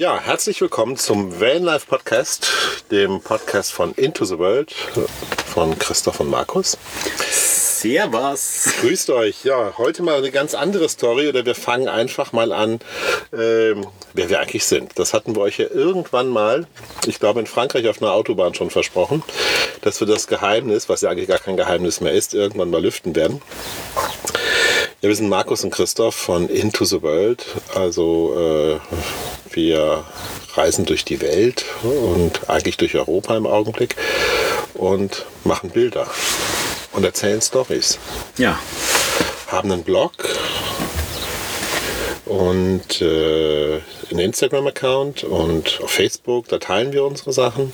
[0.00, 2.46] Ja, herzlich willkommen zum Vanlife Podcast,
[2.92, 6.78] dem Podcast von Into the World von Christoph und Markus.
[7.18, 8.74] Servus.
[8.80, 9.42] Grüßt euch.
[9.42, 12.78] Ja, heute mal eine ganz andere Story oder wir fangen einfach mal an,
[13.36, 14.96] ähm, wer wir eigentlich sind.
[15.00, 16.68] Das hatten wir euch ja irgendwann mal,
[17.08, 19.24] ich glaube in Frankreich auf einer Autobahn schon versprochen,
[19.80, 23.16] dass wir das Geheimnis, was ja eigentlich gar kein Geheimnis mehr ist, irgendwann mal lüften
[23.16, 23.42] werden.
[25.00, 27.44] Ja, wir sind Markus und Christoph von Into the World.
[27.74, 28.80] Also äh,
[29.58, 30.04] wir
[30.54, 33.96] reisen durch die Welt und eigentlich durch Europa im Augenblick
[34.74, 36.06] und machen Bilder
[36.92, 37.98] und erzählen Stories.
[38.36, 38.56] Ja.
[39.48, 40.12] Haben einen Blog
[42.24, 47.72] und äh, einen Instagram-Account und auf Facebook, da teilen wir unsere Sachen.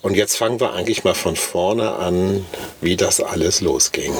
[0.00, 2.46] Und jetzt fangen wir eigentlich mal von vorne an,
[2.80, 4.14] wie das alles losging.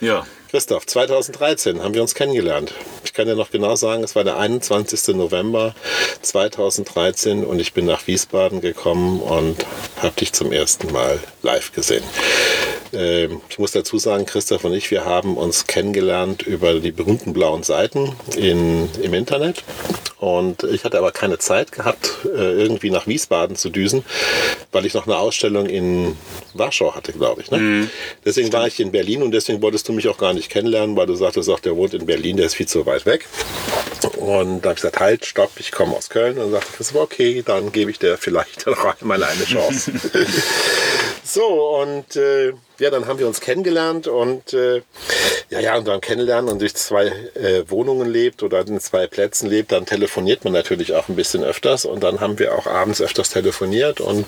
[0.00, 0.26] Ja.
[0.50, 2.72] Christoph, 2013 haben wir uns kennengelernt.
[3.04, 5.14] Ich kann dir noch genau sagen, es war der 21.
[5.14, 5.74] November
[6.22, 9.58] 2013 und ich bin nach Wiesbaden gekommen und
[10.00, 12.02] habe dich zum ersten Mal live gesehen.
[12.92, 17.32] Ähm, ich muss dazu sagen, Christoph und ich, wir haben uns kennengelernt über die berühmten
[17.32, 19.64] blauen Seiten in, im Internet.
[20.18, 24.04] Und ich hatte aber keine Zeit gehabt, äh, irgendwie nach Wiesbaden zu düsen,
[24.72, 26.16] weil ich noch eine Ausstellung in
[26.54, 27.52] Warschau hatte, glaube ich.
[27.52, 27.58] Ne?
[27.58, 27.90] Mhm.
[28.24, 31.06] Deswegen war ich in Berlin und deswegen wolltest du mich auch gar nicht kennenlernen, weil
[31.06, 33.26] du sagtest, auch, der wohnt in Berlin, der ist viel zu weit weg.
[34.16, 36.38] Und da habe ich gesagt, halt, stopp, ich komme aus Köln.
[36.38, 39.92] Und sagte, das war okay, dann gebe ich dir vielleicht noch einmal eine Chance.
[41.22, 44.82] so, und äh, ja, dann haben wir uns kennengelernt und äh,
[45.50, 49.48] ja, ja, und dann kennenlernen und durch zwei äh, Wohnungen lebt oder in zwei Plätzen
[49.48, 53.00] lebt, dann telefoniert man natürlich auch ein bisschen öfters und dann haben wir auch abends
[53.00, 54.26] öfters telefoniert und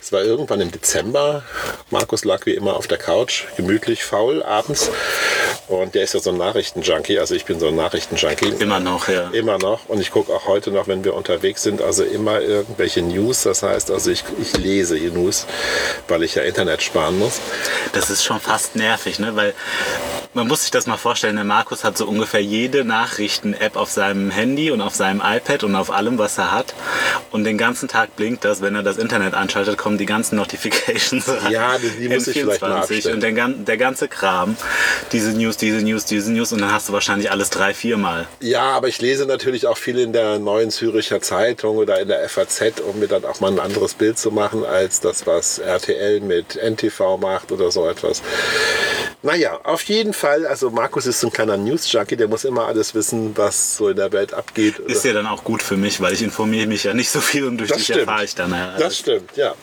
[0.00, 1.42] es war irgendwann im Dezember.
[1.90, 4.90] Markus lag wie immer auf der Couch, gemütlich faul abends
[5.68, 8.54] und der ist ja so ein Nachrichtenjunkie, also ich bin so ein Nachrichtenjunkie.
[8.60, 9.28] Immer noch, ja.
[9.30, 13.02] Immer noch und ich gucke auch heute noch, wenn wir unterwegs sind, also immer irgendwelche
[13.02, 15.46] News, das heißt also ich, ich lese die News,
[16.08, 17.40] weil ich ja Internet sparen muss
[17.92, 19.34] das ist schon fast nervig, ne?
[19.36, 19.54] weil
[20.34, 24.30] man muss sich das mal vorstellen, der Markus hat so ungefähr jede Nachrichten-App auf seinem
[24.30, 26.74] Handy und auf seinem iPad und auf allem, was er hat.
[27.32, 31.28] Und den ganzen Tag blinkt das, wenn er das Internet anschaltet, kommen die ganzen Notifications
[31.28, 31.52] rein.
[31.52, 33.14] Ja, die, die muss ich vielleicht mal abstellen.
[33.14, 34.56] Und der, der ganze Kram,
[35.10, 38.28] diese News, diese News, diese News und dann hast du wahrscheinlich alles drei, vier Mal.
[38.40, 42.28] Ja, aber ich lese natürlich auch viel in der Neuen Züricher Zeitung oder in der
[42.28, 46.20] FAZ, um mir dann auch mal ein anderes Bild zu machen, als das, was RTL
[46.20, 48.22] mit NTV macht oder so etwas.
[49.22, 52.94] Naja, auf jeden Fall, also Markus ist so ein kleiner News-Junkie, der muss immer alles
[52.94, 54.78] wissen, was so in der Welt abgeht.
[54.78, 57.44] Ist ja dann auch gut für mich, weil ich informiere mich ja nicht so viel
[57.44, 58.52] und durch das dich erfahre ich dann.
[58.52, 59.54] Ja, das stimmt, ja.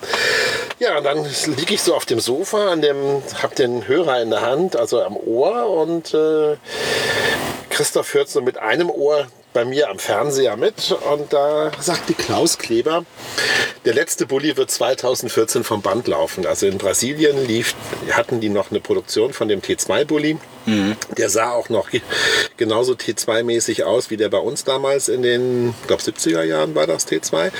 [0.79, 1.25] Ja, dann
[1.57, 5.01] liege ich so auf dem Sofa, an dem, hab den Hörer in der Hand, also
[5.01, 6.57] am Ohr und äh,
[7.69, 12.57] Christoph hört so mit einem Ohr bei mir am Fernseher mit und da sagte Klaus
[12.57, 13.05] Kleber,
[13.85, 16.45] der letzte Bulli wird 2014 vom Band laufen.
[16.45, 17.75] Also in Brasilien lief,
[18.11, 20.37] hatten die noch eine Produktion von dem T2-Bulli.
[20.67, 20.97] Mhm.
[21.17, 21.89] Der sah auch noch
[22.57, 26.85] genauso T2-mäßig aus, wie der bei uns damals in den, ich glaube 70er Jahren war
[26.85, 27.51] das T2.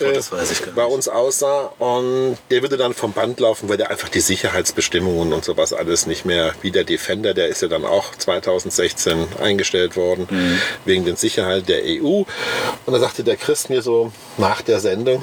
[0.00, 1.72] Oh, das weiß ich gar Bei uns aussah.
[1.78, 6.06] Und der würde dann vom Band laufen, weil der einfach die Sicherheitsbestimmungen und sowas alles
[6.06, 10.58] nicht mehr, wie der Defender, der ist ja dann auch 2016 eingestellt worden, mhm.
[10.84, 12.24] wegen den Sicherheit der EU.
[12.86, 15.22] Und da sagte der Christ mir so nach der Sendung,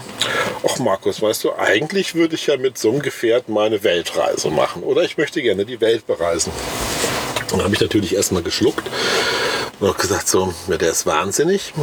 [0.66, 4.84] ach Markus, weißt du, eigentlich würde ich ja mit so einem Gefährt meine Weltreise machen
[4.84, 6.52] oder ich möchte gerne die Welt bereisen.
[7.52, 8.88] Und dann habe ich natürlich erstmal geschluckt
[9.80, 11.74] und habe gesagt, so, ja, der ist wahnsinnig.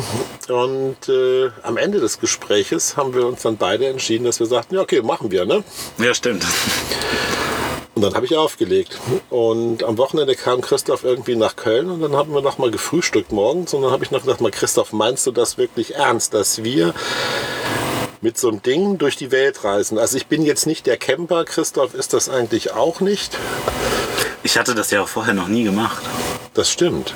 [0.49, 4.75] Und äh, am Ende des Gespräches haben wir uns dann beide entschieden, dass wir sagten,
[4.75, 5.65] ja, okay, machen wir, ne?
[5.99, 6.45] Ja, stimmt.
[7.95, 8.99] Und dann habe ich aufgelegt.
[9.31, 13.33] Und am Wochenende kam Christoph irgendwie nach Köln und dann haben wir noch mal gefrühstückt
[13.33, 13.73] morgens.
[13.73, 16.93] Und dann habe ich noch gedacht, mal Christoph, meinst du das wirklich ernst, dass wir
[18.21, 19.99] mit so einem Ding durch die Welt reisen?
[19.99, 23.39] Also ich bin jetzt nicht der Camper, Christoph ist das eigentlich auch nicht.
[24.47, 26.05] Ich hatte das ja auch vorher noch nie gemacht.
[26.55, 27.15] Das stimmt.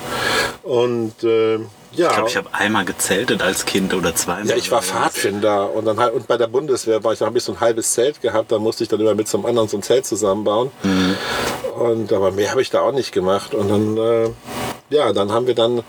[0.64, 1.60] Und äh, ja.
[1.92, 4.48] Ich glaube, ich habe einmal gezeltet als Kind oder zweimal.
[4.48, 7.38] Ja, ich war Pfadfinder und dann halt, und bei der Bundeswehr war ich, da habe
[7.38, 9.68] ich so ein halbes Zelt gehabt, da musste ich dann immer mit so einem anderen
[9.68, 10.72] so ein Zelt zusammenbauen.
[10.82, 11.14] Mhm.
[11.78, 13.54] Und aber mehr habe ich da auch nicht gemacht.
[13.54, 14.30] Und dann, äh,
[14.90, 15.84] ja, dann haben wir dann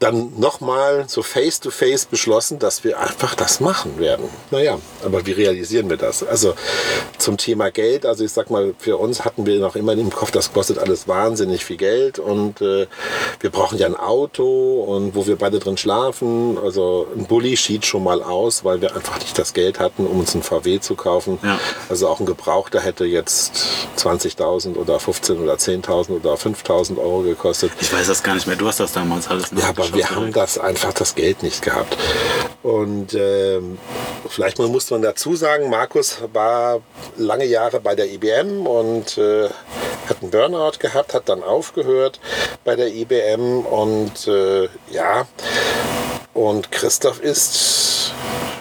[0.00, 4.30] dann nochmal so face-to-face beschlossen, dass wir einfach das machen werden.
[4.50, 6.22] Naja, aber wie realisieren wir das?
[6.22, 6.54] Also
[7.18, 10.30] zum Thema Geld, also ich sag mal, für uns hatten wir noch immer im Kopf,
[10.30, 12.86] das kostet alles wahnsinnig viel Geld und äh,
[13.40, 16.56] wir brauchen ja ein Auto und wo wir beide drin schlafen.
[16.56, 20.20] Also ein Bulli schied schon mal aus, weil wir einfach nicht das Geld hatten, um
[20.20, 21.38] uns ein VW zu kaufen.
[21.42, 21.60] Ja.
[21.90, 23.52] Also auch ein Gebrauchter hätte jetzt
[23.98, 27.72] 20.000 oder 15 oder 10.000 oder 5.000 Euro gekostet.
[27.80, 28.56] Ich weiß das gar nicht mehr.
[28.56, 31.96] Du hast das damals alles Ja, aber Wir haben das einfach das Geld nicht gehabt.
[32.62, 33.78] Und ähm,
[34.28, 36.80] vielleicht muss man dazu sagen, Markus war
[37.16, 39.48] lange Jahre bei der IBM und äh,
[40.08, 42.20] hat einen Burnout gehabt, hat dann aufgehört
[42.64, 45.26] bei der IBM und äh, ja,
[46.34, 47.99] und Christoph ist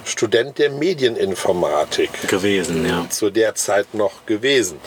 [0.06, 3.06] Student der Medieninformatik gewesen, ja.
[3.10, 4.80] zu der Zeit noch gewesen.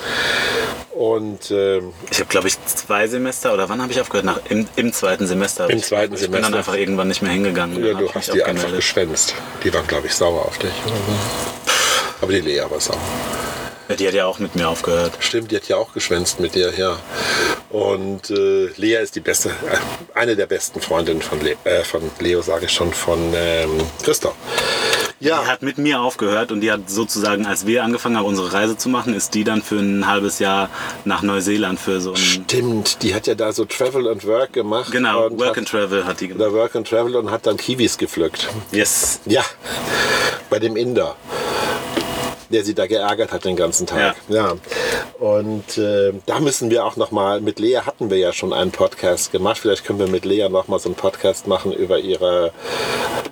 [0.90, 4.26] Und ähm, Ich habe, glaube ich, zwei Semester oder wann habe ich aufgehört?
[4.26, 5.70] Nach, im, Im zweiten Semester.
[5.70, 6.50] Im zweiten ich bin Semester.
[6.50, 7.82] dann einfach irgendwann nicht mehr hingegangen.
[7.84, 9.34] ja, du ich hast die einfach geschwänzt.
[9.64, 10.72] Die waren, glaube ich, sauer auf dich.
[12.20, 12.98] Aber die Lea war sauer.
[13.88, 15.12] Ja, die hat ja auch mit mir aufgehört.
[15.20, 16.99] Stimmt, die hat ja auch geschwänzt mit dir, ja.
[17.70, 22.02] Und äh, Lea ist die beste, äh, eine der besten Freundinnen von, Le äh, von
[22.20, 24.34] Leo, sage ich schon, von ähm, Christoph.
[25.20, 28.76] Die hat mit mir aufgehört und die hat sozusagen, als wir angefangen haben, unsere Reise
[28.76, 30.69] zu machen, ist die dann für ein halbes Jahr
[31.05, 32.17] nach Neuseeland für so ein.
[32.17, 34.90] Stimmt, die hat ja da so Travel and Work gemacht.
[34.90, 36.52] Genau, und Work hat, and Travel hat die gemacht.
[36.52, 38.49] Work and Travel und hat dann Kiwis gepflückt.
[38.73, 39.20] Yes.
[39.25, 39.44] Ja,
[40.50, 41.14] bei dem Inder,
[42.52, 44.16] der sie da geärgert hat den ganzen Tag.
[44.28, 44.54] Ja.
[45.19, 48.70] Und äh, da müssen wir auch noch mal, mit Lea hatten wir ja schon einen
[48.70, 49.58] Podcast gemacht.
[49.58, 52.52] Vielleicht können wir mit Lea noch mal so einen Podcast machen über ihre,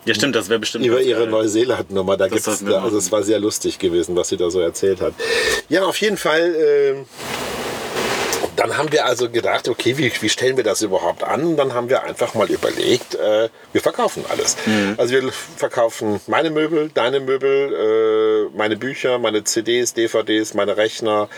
[0.05, 0.85] Ja, stimmt, das wäre bestimmt.
[0.87, 1.27] über ihre.
[1.27, 2.17] Neuseeland-Nummer.
[2.17, 5.01] Da gibt's, sollten wir also es war sehr lustig gewesen, was sie da so erzählt
[5.01, 5.13] hat.
[5.69, 6.55] Ja, auf jeden Fall.
[6.55, 6.95] Äh,
[8.57, 11.45] dann haben wir also gedacht, okay, wie, wie stellen wir das überhaupt an?
[11.45, 14.57] Und dann haben wir einfach mal überlegt, äh, wir verkaufen alles.
[14.97, 21.29] Also wir verkaufen meine Möbel, deine Möbel, äh, meine Bücher, meine CDs, DVDs, meine Rechner,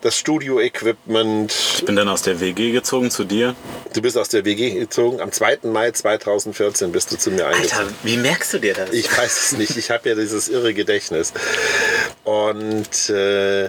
[0.00, 1.54] das Studio-Equipment.
[1.78, 3.54] Ich bin dann aus der WG gezogen zu dir.
[3.92, 5.20] Du bist aus der WG gezogen.
[5.20, 5.58] Am 2.
[5.64, 7.78] Mai 2014 bist du zu mir eingezogen.
[7.78, 8.90] Alter, wie merkst du dir das?
[8.90, 9.76] Ich weiß es nicht.
[9.76, 11.32] Ich habe ja dieses irre Gedächtnis.
[12.24, 13.68] Und äh,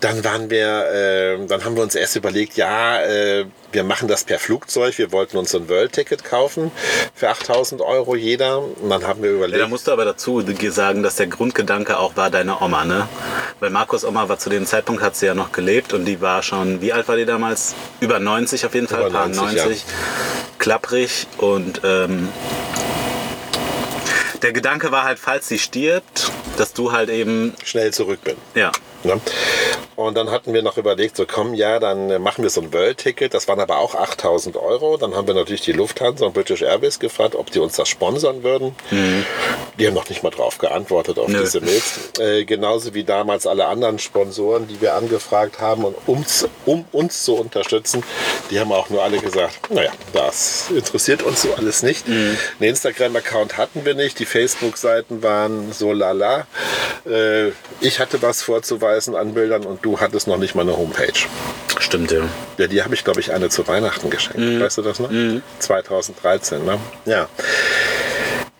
[0.00, 4.24] dann waren wir, äh, dann haben wir uns erst überlegt, ja, äh, wir machen das
[4.24, 4.98] per Flugzeug.
[4.98, 6.70] Wir wollten uns ein World-Ticket kaufen
[7.14, 8.60] für 8000 Euro jeder.
[8.60, 11.98] Und dann haben wir Ja, überlegt, da musst du aber dazu sagen, dass der Grundgedanke
[11.98, 13.08] auch war deine Oma, ne?
[13.60, 16.42] Weil Markus Oma war zu dem Zeitpunkt, hat sie ja noch gelebt und die war
[16.42, 17.74] schon, wie alt war die damals?
[18.00, 19.84] Über 90 auf jeden Fall, Über paar 90, 90.
[20.58, 22.28] Klapprig und ähm,
[24.42, 28.36] der Gedanke war halt, falls sie stirbt, dass du halt eben, schnell zurück bin.
[28.54, 28.70] ja,
[29.04, 29.20] Ne?
[29.96, 33.34] Und dann hatten wir noch überlegt, so komm, ja, dann machen wir so ein World-Ticket.
[33.34, 34.96] Das waren aber auch 8000 Euro.
[34.96, 38.42] Dann haben wir natürlich die Lufthansa und British Airways gefragt, ob die uns das sponsern
[38.42, 38.74] würden.
[39.78, 41.40] Die haben noch nicht mal drauf geantwortet auf Nö.
[41.40, 42.10] diese Mails.
[42.18, 47.24] Äh, genauso wie damals alle anderen Sponsoren, die wir angefragt haben, und uns, um uns
[47.24, 48.02] zu unterstützen.
[48.50, 52.06] Die haben auch nur alle gesagt, naja, das interessiert uns so alles nicht.
[52.06, 54.18] Einen Instagram-Account hatten wir nicht.
[54.18, 56.46] Die Facebook-Seiten waren so lala.
[57.06, 57.48] Äh,
[57.80, 61.12] ich hatte was vorzuweisen an Bildern und du hattest noch nicht mal eine Homepage.
[61.78, 62.22] stimmt ja.
[62.58, 64.60] Ja, die habe ich, glaube ich, eine zu Weihnachten geschenkt.
[64.60, 65.10] Weißt du das noch?
[65.58, 66.78] 2013, ne?
[67.04, 67.28] Ja.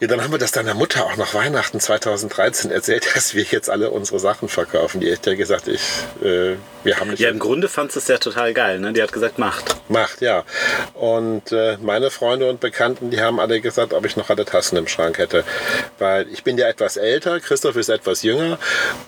[0.04, 3.70] Ja, dann haben wir das deiner Mutter auch nach Weihnachten 2013 erzählt, dass wir jetzt
[3.70, 5.00] alle unsere Sachen verkaufen.
[5.00, 5.80] Die hat ja gesagt, ich,
[6.22, 8.92] äh, wir haben nicht Ja, im Grunde fand sie es ja total geil, ne?
[8.92, 9.76] Die hat gesagt, macht.
[9.88, 10.44] macht, ja.
[10.92, 14.76] Und äh, meine Freunde und Bekannten, die haben alle gesagt, ob ich noch alle Tassen
[14.76, 15.42] im Schrank hätte.
[15.98, 18.58] Weil ich bin ja etwas älter, Christoph ist etwas jünger.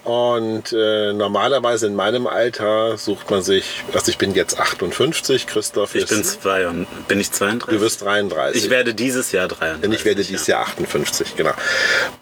[0.05, 5.95] Und äh, normalerweise in meinem Alter sucht man sich, also ich bin jetzt 58, Christoph
[5.95, 7.79] Ich ist, bin zwei und bin ich 32?
[7.79, 8.65] du wirst 33.
[8.65, 9.83] ich werde dieses Jahr 33.
[9.83, 11.53] Denn ich werde dieses Jahr 58, genau.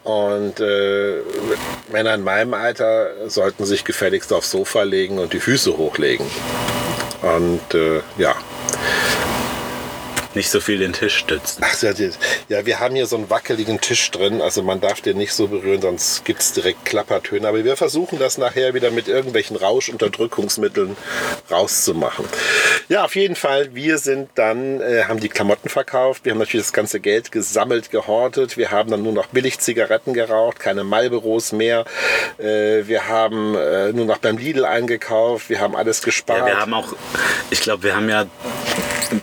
[0.03, 1.21] Und äh,
[1.91, 6.25] Männer in meinem Alter sollten sich gefälligst aufs Sofa legen und die Füße hochlegen.
[7.21, 8.35] Und äh, ja.
[10.35, 11.63] Nicht so viel den Tisch stützen.
[11.65, 11.75] Ach,
[12.49, 15.47] ja, wir haben hier so einen wackeligen Tisch drin, also man darf den nicht so
[15.47, 17.47] berühren, sonst gibt es direkt Klappertöne.
[17.47, 20.97] Aber wir versuchen das nachher wieder mit irgendwelchen Rauschunterdrückungsmitteln
[21.49, 22.25] rauszumachen.
[22.89, 26.65] Ja, auf jeden Fall, wir sind dann, äh, haben die Klamotten verkauft, wir haben natürlich
[26.65, 31.51] das ganze Geld gesammelt, gehortet, wir haben dann nur noch billig Zigaretten geraucht, keine Marlboros
[31.51, 31.85] mehr,
[32.37, 36.39] äh, wir haben äh, nur noch beim Lidl eingekauft, wir haben alles gespart.
[36.39, 36.93] Ja, wir haben auch,
[37.49, 38.25] ich glaube, wir haben ja,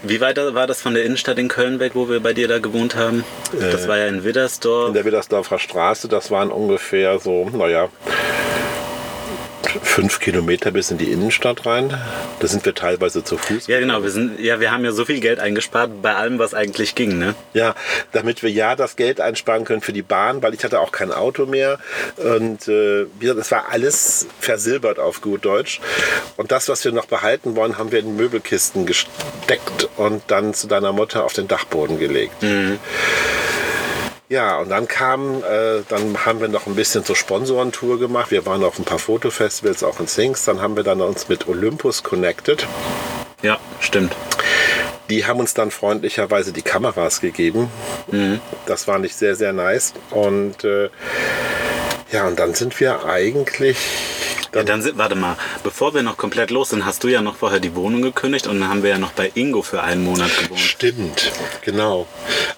[0.02, 2.58] wie weit war das von der Innenstadt in Köln weg, wo wir bei dir da
[2.58, 3.25] gewohnt haben?
[3.58, 4.88] Das war ja in Widdersdorf.
[4.88, 7.88] in der Widdersdorfer Straße, das waren ungefähr so, naja,
[9.83, 11.97] fünf Kilometer bis in die Innenstadt rein.
[12.41, 13.67] Da sind wir teilweise zu Fuß.
[13.67, 14.02] Ja, genau.
[14.02, 17.19] Wir sind, ja, wir haben ja so viel Geld eingespart bei allem, was eigentlich ging,
[17.19, 17.35] ne?
[17.55, 17.75] Ja,
[18.12, 21.12] damit wir ja das Geld einsparen können für die Bahn, weil ich hatte auch kein
[21.12, 21.79] Auto mehr.
[22.17, 25.81] Und äh, wie gesagt, das war alles versilbert auf gut Deutsch.
[26.37, 30.67] Und das, was wir noch behalten wollen, haben wir in Möbelkisten gesteckt und dann zu
[30.67, 32.43] deiner Mutter auf den Dachboden gelegt.
[34.32, 38.30] Ja, und dann kam, äh, dann haben wir noch ein bisschen zur Sponsorentour gemacht.
[38.30, 40.46] Wir waren auf ein paar Fotofestivals auch in Sings.
[40.46, 42.66] Dann haben wir dann uns mit Olympus connected.
[43.42, 44.16] Ja, stimmt.
[45.10, 47.70] Die haben uns dann freundlicherweise die Kameras gegeben.
[48.10, 48.40] Mhm.
[48.64, 49.92] Das war nicht sehr, sehr nice.
[50.08, 50.88] Und äh,
[52.10, 53.76] ja, und dann sind wir eigentlich.
[54.54, 57.37] Ja, dann sind, warte mal, bevor wir noch komplett los sind, hast du ja noch
[57.37, 60.37] vorher die Wohnung gekündigt und dann haben wir ja noch bei Ingo für einen Monat
[60.37, 60.61] gewohnt.
[60.61, 61.32] Stimmt,
[61.62, 62.06] genau.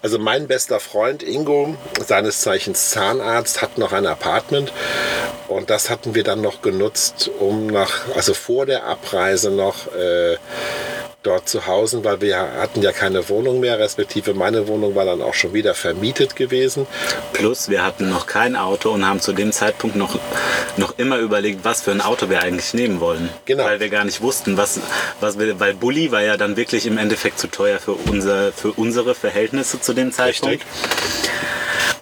[0.02, 4.72] Also mein bester Freund Ingo, seines Zeichens Zahnarzt, hat noch ein Apartment
[5.46, 10.36] und das hatten wir dann noch genutzt, um nach, also vor der Abreise noch äh,
[11.24, 15.22] dort zu Hause, weil wir hatten ja keine Wohnung mehr, respektive meine Wohnung war dann
[15.22, 16.86] auch schon wieder vermietet gewesen.
[17.32, 20.18] Plus, wir hatten noch kein Auto und haben zu dem Zeitpunkt noch,
[20.76, 23.30] noch immer überlegt, was für ein Auto wir eigentlich nehmen wollen.
[23.46, 23.64] Genau.
[23.64, 24.80] Weil wir gar nicht wussten, was,
[25.20, 28.72] was wir, weil Bulli war ja dann wirklich im Endeffekt zu teuer für, unser, für
[28.72, 30.62] unsere Verhältnisse zu dem Zeitpunkt.
[30.62, 31.30] Richtig.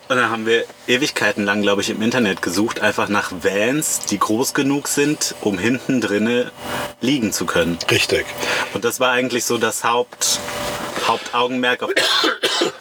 [0.08, 4.18] Und dann haben wir Ewigkeiten lang, glaube ich, im Internet gesucht, einfach nach Vans, die
[4.18, 6.50] groß genug sind, um hinten drinne
[7.00, 7.78] liegen zu können.
[7.90, 8.26] Richtig.
[8.74, 10.38] Und das war eigentlich so das Haupt,
[11.06, 11.90] Hauptaugenmerk, auf,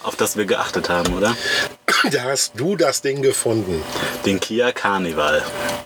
[0.04, 1.36] auf das wir geachtet haben, oder?
[2.10, 3.84] Da hast du das Ding gefunden.
[4.26, 5.44] Den Kia Carnival.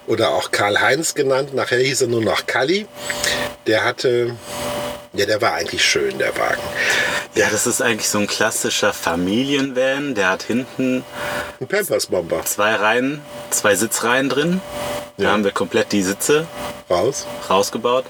[0.08, 1.54] Oder auch Karl-Heinz genannt.
[1.54, 2.88] Nachher hieß er nur noch Kalli.
[3.68, 4.36] Der hatte,
[5.14, 6.62] ja, der war eigentlich schön, der Wagen.
[7.36, 10.16] Ja, das ist eigentlich so ein klassischer Familienvan.
[10.16, 11.04] Der hat hinten
[11.60, 12.44] Ein Pampers-Bomber.
[12.46, 14.62] zwei Reihen, zwei Sitzreihen drin.
[15.18, 15.32] Da Ja.
[15.32, 16.46] haben wir komplett die Sitze
[16.90, 17.26] Raus.
[17.50, 18.06] rausgebaut.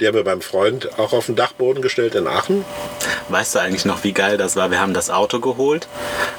[0.00, 2.64] Die haben wir beim Freund auch auf den Dachboden gestellt in Aachen.
[3.28, 4.70] Weißt du eigentlich noch, wie geil das war?
[4.70, 5.86] Wir haben das Auto geholt,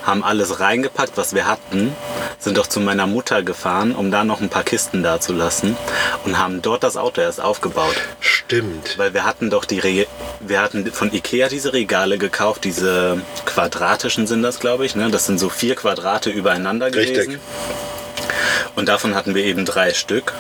[0.06, 1.96] haben alles reingepackt, was wir hatten,
[2.40, 5.78] sind doch zu meiner Mutter gefahren, um da noch ein paar Kisten da zu lassen
[6.26, 7.96] und haben dort das Auto erst aufgebaut.
[8.20, 8.98] Stimmt.
[8.98, 10.08] Weil wir hatten doch die Re
[10.46, 14.96] wir hatten von Ikea diese Regale gekauft, diese quadratischen sind das, glaube ich.
[14.96, 15.12] Ne?
[15.12, 17.26] Das sind so vier Quadrate übereinander Richtig.
[17.26, 17.40] gewesen.
[18.76, 20.34] Und davon hatten wir eben drei Stück.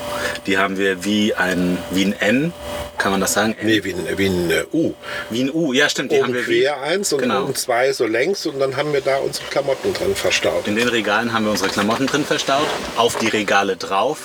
[0.47, 2.53] Die haben wir wie ein, wie ein N,
[2.97, 3.55] kann man das sagen?
[3.59, 3.65] N?
[3.67, 4.93] Nee, wie ein, wie ein äh, U.
[5.29, 6.11] Wie ein U, ja stimmt.
[6.11, 7.43] Die haben Oben wir wie, quer eins und Genau.
[7.43, 10.67] oben zwei so längs und dann haben wir da unsere Klamotten dran verstaut.
[10.67, 12.67] In den Regalen haben wir unsere Klamotten drin verstaut.
[12.97, 14.19] Auf die Regale drauf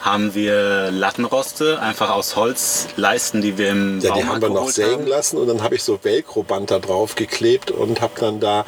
[0.00, 4.70] haben wir Lattenroste, einfach aus Holzleisten, die wir im Ja, die Baumarkt haben wir noch
[4.70, 5.06] sägen haben.
[5.06, 8.64] lassen und dann habe ich so Velcro-Band da drauf geklebt und habe dann da,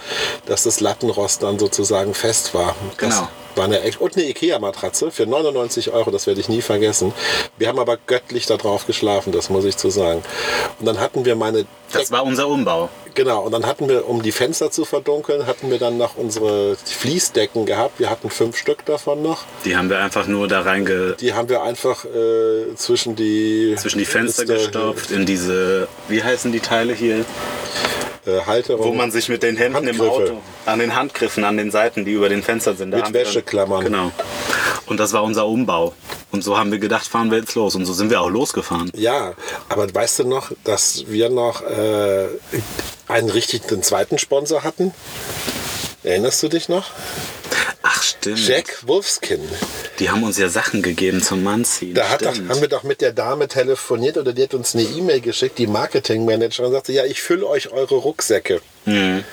[0.47, 2.75] dass das Lattenrost dann sozusagen fest war.
[2.99, 3.28] Das Genau.
[3.54, 7.12] War eine, echt- und eine Ikea-Matratze für 99 Euro, das werde ich nie vergessen.
[7.59, 10.23] Wir haben aber göttlich da drauf geschlafen, das muss ich zu sagen.
[10.78, 12.88] Und dann hatten wir meine Das war unser Umbau.
[13.14, 16.76] Genau, und dann hatten wir, um die Fenster zu verdunkeln, hatten wir dann noch unsere
[16.82, 18.00] Fließdecken gehabt.
[18.00, 19.42] Wir hatten fünf Stück davon noch.
[19.66, 23.99] Die haben wir einfach nur da reinge Die haben wir einfach äh, zwischen die zwischen
[23.99, 27.26] die Fenster Liste, gestopft, in diese, wie heißen die Teile hier?
[28.24, 28.86] Äh, Halterung.
[28.86, 30.32] Wo man sich mit den Händen im Handgriffe.
[30.32, 32.90] Auto, an den Handgriffen, an den Seiten, die über den Fenstern sind.
[32.90, 33.84] Mit Wäscheklammern.
[33.84, 34.12] Genau.
[34.86, 35.94] Und das war unser Umbau.
[36.30, 37.74] Und so haben wir gedacht, fahren wir jetzt los.
[37.74, 38.90] Und so sind wir auch losgefahren.
[38.94, 39.34] Ja,
[39.68, 42.28] aber weißt du noch, dass wir noch äh,
[43.08, 44.94] einen richtigen zweiten Sponsor hatten?
[46.04, 46.90] Erinnerst du dich noch?
[48.22, 48.46] Stimmt.
[48.46, 49.40] Jack Wolfskin.
[49.98, 51.94] Die haben uns ja Sachen gegeben zum Manziehen.
[51.94, 55.20] Da doch, haben wir doch mit der Dame telefoniert oder die hat uns eine E-Mail
[55.20, 58.60] geschickt, die Marketingmanagerin, und sagte, ja, ich fülle euch eure Rucksäcke.
[58.84, 59.24] Mhm.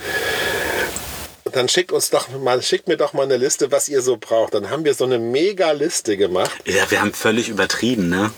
[1.44, 4.18] Und Dann schickt uns doch mal, schickt mir doch mal eine Liste, was ihr so
[4.18, 4.56] braucht.
[4.56, 6.58] Dann haben wir so eine mega Liste gemacht.
[6.66, 8.32] Ja, wir haben völlig übertrieben, ne?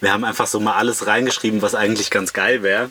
[0.00, 2.90] Wir haben einfach so mal alles reingeschrieben, was eigentlich ganz geil wäre.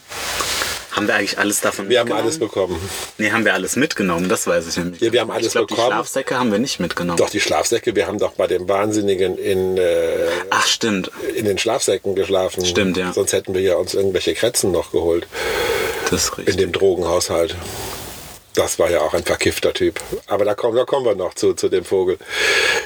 [0.96, 2.80] Haben wir eigentlich alles davon Wir haben alles bekommen.
[3.18, 5.02] Nee, haben wir alles mitgenommen, das weiß ich nämlich.
[5.02, 5.88] Ja, wir haben alles ich glaub, bekommen.
[5.88, 7.18] Die Schlafsäcke haben wir nicht mitgenommen.
[7.18, 11.12] Doch die Schlafsäcke, wir haben doch bei dem Wahnsinnigen in, äh, Ach, stimmt.
[11.36, 12.66] in den Schlafsäcken geschlafen.
[12.66, 13.12] Stimmt, ja.
[13.12, 15.28] Sonst hätten wir ja uns irgendwelche Kretzen noch geholt
[16.12, 16.58] Das ist in richtig.
[16.58, 17.56] dem Drogenhaushalt.
[18.56, 20.00] Das war ja auch ein verkiffter Typ.
[20.28, 22.18] Aber da kommen, da kommen wir noch zu, zu dem Vogel.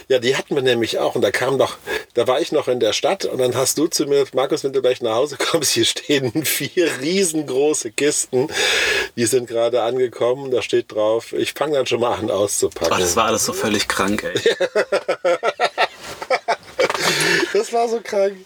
[0.08, 1.16] Ja, die hatten wir nämlich auch.
[1.16, 1.78] Und da kam doch,
[2.16, 4.74] da war ich noch in der Stadt und dann hast du zu mir, Markus, wenn
[4.74, 8.48] du gleich nach Hause kommst, hier stehen vier riesengroße Kisten.
[9.16, 10.52] Die sind gerade angekommen.
[10.52, 12.94] Da steht drauf, ich fange dann schon mal an auszupacken.
[12.96, 14.42] Oh, das war alles so völlig krank, ey.
[17.54, 18.38] Das war so krank.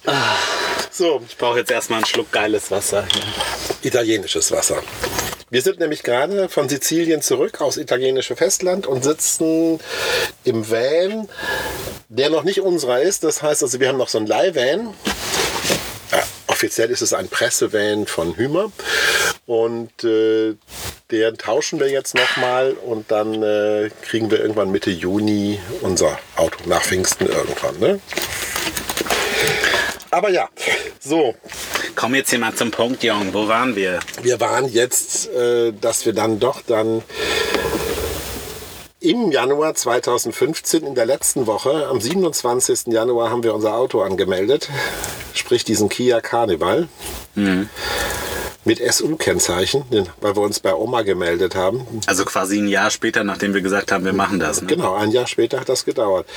[0.91, 3.05] So, Ich brauche jetzt erstmal einen Schluck geiles Wasser.
[3.81, 4.81] Italienisches Wasser.
[5.53, 9.79] Wir sind nämlich gerade von Sizilien zurück aufs italienische Festland und sitzen
[10.43, 11.29] im Van,
[12.09, 13.23] der noch nicht unserer ist.
[13.23, 14.95] Das heißt also, wir haben noch so einen Leihvan.
[16.47, 18.71] Offiziell ist es ein Pressevan von Hümer.
[19.45, 20.55] Und äh,
[21.11, 26.67] den tauschen wir jetzt nochmal und dann äh, kriegen wir irgendwann Mitte Juni unser Auto
[26.67, 27.77] nach Pfingsten irgendwann.
[27.77, 27.99] Ne?
[30.09, 30.49] Aber ja,
[30.99, 31.35] so,
[31.95, 33.33] Komm jetzt hier mal zum Punkt, Jung.
[33.33, 33.99] Wo waren wir?
[34.21, 37.03] wir waren jetzt, äh, dass wir dann doch dann
[38.99, 42.87] im Januar 2015, in der letzten Woche, am 27.
[42.87, 44.69] Januar, haben wir unser Auto angemeldet.
[45.33, 46.87] Sprich diesen Kia Carnival.
[48.65, 49.83] Mit SU-Kennzeichen,
[50.21, 51.85] weil wir uns bei Oma gemeldet haben.
[52.05, 54.61] Also quasi ein Jahr später, nachdem wir gesagt haben, wir machen das.
[54.61, 54.67] Ne?
[54.67, 56.27] Genau, ein Jahr später hat das gedauert.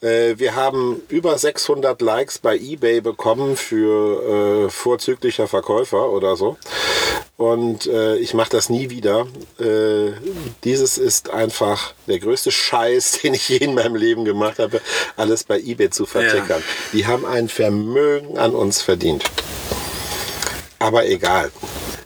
[0.00, 6.56] Äh, wir haben über 600 Likes bei eBay bekommen für äh, vorzüglicher Verkäufer oder so.
[7.36, 9.26] Und äh, ich mache das nie wieder.
[9.58, 10.12] Äh,
[10.62, 14.80] dieses ist einfach der größte Scheiß, den ich je in meinem Leben gemacht habe,
[15.16, 16.60] alles bei eBay zu vertickern.
[16.60, 16.90] Ja.
[16.92, 19.24] Die haben ein Vermögen an uns verdient.
[20.82, 21.52] Aber egal.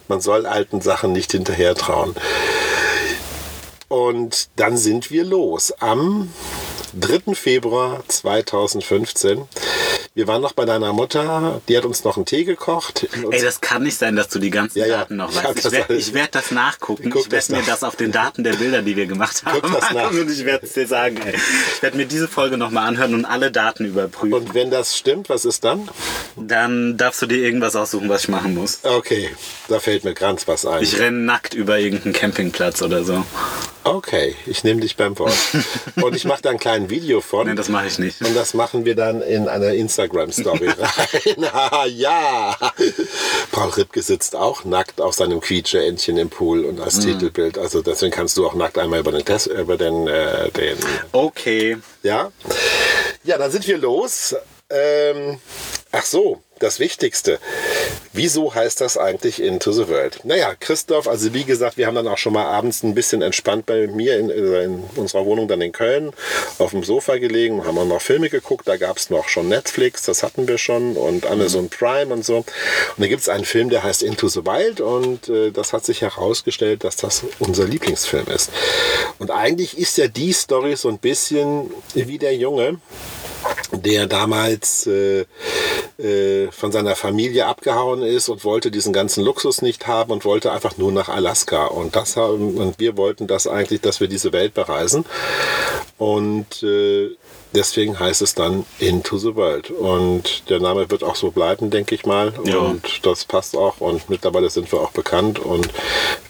[0.07, 2.15] Man soll alten Sachen nicht hinterher trauen.
[3.89, 5.73] Und dann sind wir los.
[5.81, 6.31] Am
[6.95, 7.35] 3.
[7.35, 9.47] Februar 2015
[10.17, 13.07] wir waren noch bei deiner Mutter, die hat uns noch einen Tee gekocht.
[13.31, 15.67] Ey, das kann nicht sein, dass du die ganzen ja, Daten noch weißt.
[15.67, 17.13] Ich werde werd das nachgucken.
[17.15, 19.79] Ich, ich werde mir das auf den Daten der Bilder, die wir gemacht haben, Guck
[19.79, 20.11] das nach.
[20.11, 21.19] und ich werde es dir sagen.
[21.19, 21.35] Ey.
[21.35, 24.33] Ich werde mir diese Folge nochmal anhören und alle Daten überprüfen.
[24.33, 25.87] Und wenn das stimmt, was ist dann?
[26.37, 28.81] Dann darfst du dir irgendwas aussuchen, was ich machen muss.
[28.85, 29.29] Okay,
[29.69, 30.83] da fällt mir ganz was ein.
[30.83, 33.23] Ich renne nackt über irgendeinen Campingplatz oder so.
[33.87, 35.37] Okay, ich nehme dich beim Wort.
[35.97, 37.47] Und ich mache da ein kleines Video von.
[37.47, 38.21] Nein, das mache ich nicht.
[38.21, 41.45] Und das machen wir dann in einer Instagram-Story rein.
[41.53, 42.57] ah, ja!
[43.53, 47.13] Paul Ripke sitzt auch nackt auf seinem Quietsche-Entchen im Pool und als mhm.
[47.13, 47.59] Titelbild.
[47.59, 50.77] Also deswegen kannst du auch nackt einmal über den Test, über den, äh, den.
[51.13, 51.79] Okay.
[52.03, 52.33] Ja.
[53.25, 54.35] Ja, dann sind wir los.
[54.69, 55.39] Ähm,
[55.93, 57.39] ach so, das Wichtigste.
[58.13, 60.21] Wieso heißt das eigentlich Into the World?
[60.25, 63.67] Naja, Christoph, also wie gesagt, wir haben dann auch schon mal abends ein bisschen entspannt
[63.67, 66.13] bei mir in, in unserer Wohnung dann in Köln
[66.59, 70.05] auf dem Sofa gelegen, haben wir noch Filme geguckt, da gab es noch schon Netflix,
[70.05, 72.39] das hatten wir schon und Amazon Prime und so.
[72.39, 72.47] Und
[72.97, 76.01] da gibt es einen Film, der heißt Into the Wild und äh, das hat sich
[76.01, 78.51] herausgestellt, dass das unser Lieblingsfilm ist.
[79.19, 82.79] Und eigentlich ist ja die Story so ein bisschen wie der Junge,
[83.73, 85.25] der damals äh,
[85.99, 90.53] äh, von seiner Familie abgehauen ist und wollte diesen ganzen Luxus nicht haben und wollte
[90.53, 91.67] einfach nur nach Alaska.
[91.67, 95.05] Und das haben, und wir wollten das eigentlich, dass wir diese Welt bereisen.
[95.99, 97.11] Und äh,
[97.55, 99.71] deswegen heißt es dann Into the World.
[99.71, 102.33] Und der Name wird auch so bleiben, denke ich mal.
[102.45, 102.59] Ja.
[102.59, 103.81] Und das passt auch.
[103.81, 105.39] Und mittlerweile sind wir auch bekannt.
[105.39, 105.71] Und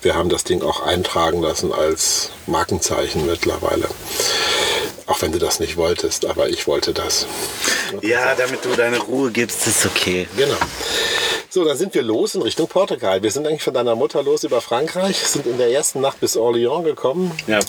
[0.02, 3.88] wir haben das Ding auch eintragen lassen als Markenzeichen mittlerweile.
[5.06, 7.26] Auch wenn du das nicht wolltest, aber ich wollte das.
[8.02, 10.26] Ja, damit du deine Ruhe gibst, ist okay.
[10.36, 10.56] Genau.
[11.48, 13.22] So, dann sind wir los in Richtung Portugal.
[13.22, 16.36] Wir sind eigentlich von deiner Mutter los über Frankreich, sind in der ersten Nacht bis
[16.36, 17.60] Orléans gekommen, ja.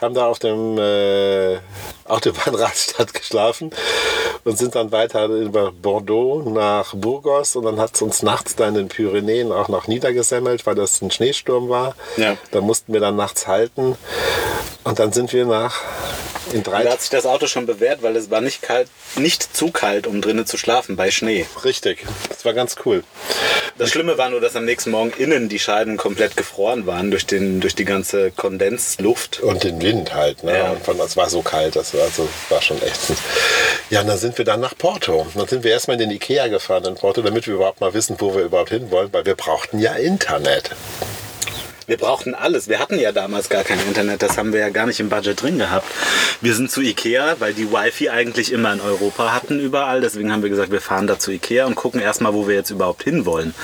[0.00, 1.58] haben da auf dem äh,
[2.06, 3.70] Autobahnradstadt geschlafen
[4.44, 8.68] und sind dann weiter über Bordeaux nach Burgos und dann hat es uns nachts da
[8.68, 11.94] in den Pyrenäen auch noch niedergesemmelt, weil das ein Schneesturm war.
[12.16, 12.36] Ja.
[12.50, 13.96] Da mussten wir dann nachts halten
[14.84, 15.80] und dann sind wir nach
[16.52, 19.56] in drei da hat sich das Auto schon bewährt, weil es war nicht kalt, nicht
[19.56, 21.46] zu kalt, um drinnen zu schlafen bei Schnee.
[21.64, 23.02] Richtig, das war ganz cool.
[23.78, 27.26] Das Schlimme war nur, dass am nächsten Morgen innen die Scheiben komplett gefroren waren durch,
[27.26, 29.40] den, durch die ganze Kondensluft.
[29.40, 30.44] Und den Wind halt.
[30.44, 30.56] Ne?
[30.56, 30.70] Ja.
[30.70, 33.00] Und es war so kalt, also, war schon echt.
[33.90, 35.26] Ja, und dann sind wir dann nach Porto.
[35.34, 38.16] Dann sind wir erstmal in den Ikea gefahren in Porto, damit wir überhaupt mal wissen,
[38.18, 40.70] wo wir überhaupt hin wollen, weil wir brauchten ja Internet.
[41.86, 42.68] Wir brauchten alles.
[42.68, 44.22] Wir hatten ja damals gar kein Internet.
[44.22, 45.86] Das haben wir ja gar nicht im Budget drin gehabt.
[46.40, 50.00] Wir sind zu Ikea, weil die Wi-Fi eigentlich immer in Europa hatten überall.
[50.00, 52.70] Deswegen haben wir gesagt, wir fahren da zu Ikea und gucken erstmal, wo wir jetzt
[52.70, 53.54] überhaupt hinwollen.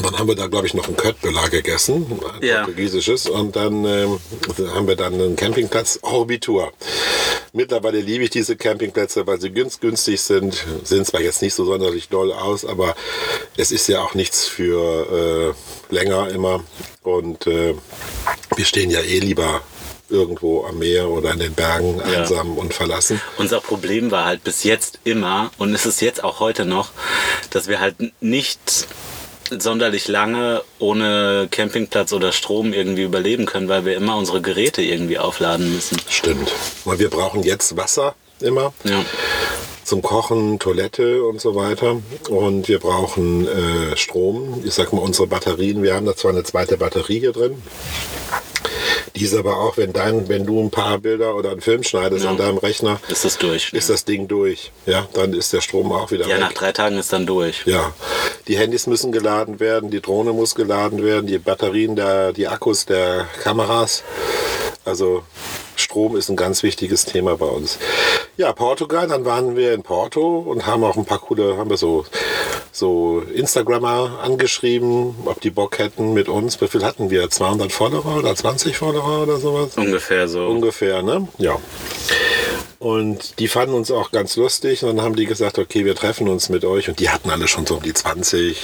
[0.00, 2.06] Und dann haben wir da, glaube ich, noch ein Köttbullar gegessen,
[2.40, 2.64] ein ja.
[2.64, 3.28] portugiesisches.
[3.28, 4.18] Und dann ähm,
[4.74, 6.72] haben wir dann einen Campingplatz, Orbitur.
[7.52, 10.64] Mittlerweile liebe ich diese Campingplätze, weil sie günstig sind.
[10.84, 12.96] Sehen zwar jetzt nicht so sonderlich doll aus, aber
[13.58, 15.54] es ist ja auch nichts für
[15.90, 16.64] äh, länger immer.
[17.02, 17.74] Und äh,
[18.56, 19.60] wir stehen ja eh lieber
[20.08, 22.62] irgendwo am Meer oder in den Bergen einsam ja.
[22.62, 23.20] und verlassen.
[23.36, 26.90] Unser Problem war halt bis jetzt immer, und es ist jetzt auch heute noch,
[27.50, 28.86] dass wir halt nicht
[29.58, 35.18] sonderlich lange ohne Campingplatz oder Strom irgendwie überleben können, weil wir immer unsere Geräte irgendwie
[35.18, 35.98] aufladen müssen.
[36.08, 36.52] Stimmt.
[36.84, 38.72] Weil wir brauchen jetzt Wasser immer.
[38.84, 39.04] Ja.
[39.84, 42.00] Zum Kochen, Toilette und so weiter.
[42.28, 44.62] Und wir brauchen äh, Strom.
[44.64, 47.60] Ich sag mal, unsere Batterien, wir haben da zwar eine zweite Batterie hier drin.
[49.16, 52.24] Die ist aber auch, wenn, dein, wenn du ein paar Bilder oder einen Film schneidest
[52.24, 52.30] ja.
[52.30, 53.72] an deinem Rechner, ist das durch.
[53.72, 53.94] Ist ja.
[53.94, 54.72] das Ding durch.
[54.86, 56.40] Ja, dann ist der Strom auch wieder Ja, weg.
[56.40, 57.62] nach drei Tagen ist dann durch.
[57.66, 57.92] Ja.
[58.48, 62.86] Die Handys müssen geladen werden, die Drohne muss geladen werden, die Batterien, der, die Akkus
[62.86, 64.02] der Kameras.
[64.90, 65.22] Also
[65.76, 67.78] Strom ist ein ganz wichtiges Thema bei uns.
[68.36, 71.76] Ja, Portugal, dann waren wir in Porto und haben auch ein paar coole, haben wir
[71.76, 72.04] so,
[72.72, 76.60] so Instagrammer angeschrieben, ob die Bock hätten mit uns.
[76.60, 77.30] Wie viel hatten wir?
[77.30, 79.76] 200 Follower oder 20 Follower oder sowas?
[79.76, 80.46] Ungefähr so.
[80.48, 81.28] Ungefähr, ne?
[81.38, 81.56] Ja.
[82.80, 84.82] Und die fanden uns auch ganz lustig.
[84.82, 86.88] Und dann haben die gesagt, okay, wir treffen uns mit euch.
[86.88, 88.60] Und die hatten alle schon so um die 20,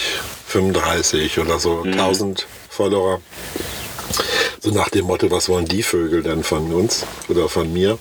[0.46, 3.20] 35 oder so, 1000 Follower.
[4.66, 8.00] So nach dem Motto, was wollen die Vögel denn von uns oder von mir?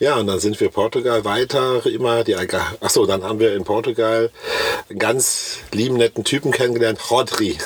[0.00, 4.32] Ja, und dann sind wir Portugal weiter, immer die, achso, dann haben wir in Portugal
[4.88, 7.56] einen ganz lieben, netten Typen kennengelernt, Rodri.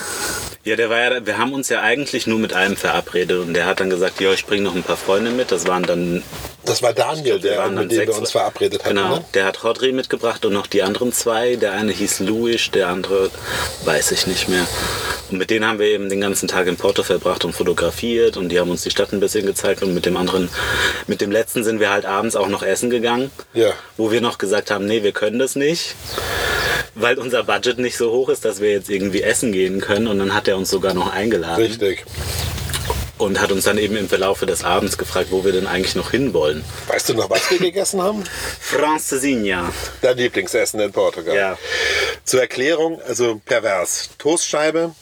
[0.65, 3.65] Ja, der war ja, wir haben uns ja eigentlich nur mit einem verabredet und der
[3.65, 5.51] hat dann gesagt, ja, ich bringe noch ein paar Freunde mit.
[5.51, 6.23] Das waren dann.
[6.67, 8.97] Das war Daniel, der, waren dann mit dem wir uns verabredet hatten.
[8.97, 9.25] Genau, Ne?
[9.35, 11.57] der hat Rodri mitgebracht und noch die anderen zwei.
[11.57, 13.31] Der eine hieß Luis, der andere
[13.85, 14.67] weiß ich nicht mehr.
[15.31, 18.49] Und mit denen haben wir eben den ganzen Tag in Porto verbracht und fotografiert und
[18.49, 20.49] die haben uns die Stadt ein bisschen gezeigt und mit dem anderen,
[21.07, 23.31] mit dem letzten sind wir halt abends auch noch essen gegangen.
[23.53, 23.73] Ja.
[23.97, 25.95] Wo wir noch gesagt haben, nee, wir können das nicht.
[26.95, 30.07] Weil unser Budget nicht so hoch ist, dass wir jetzt irgendwie essen gehen können.
[30.07, 32.05] Und dann hat er uns sogar noch eingeladen Richtig.
[33.19, 36.11] Und hat uns dann eben im Verlaufe des Abends gefragt, wo wir denn eigentlich noch
[36.11, 36.65] hinwollen.
[36.89, 38.25] Weißt du noch, was wir gegessen haben?
[38.61, 39.73] Francesinha.
[40.03, 41.37] Dein Lieblingsessen in Portugal.
[41.37, 41.59] Ja.
[42.25, 44.11] Zur Erklärung, also pervers.
[44.19, 44.95] Toastscheibe,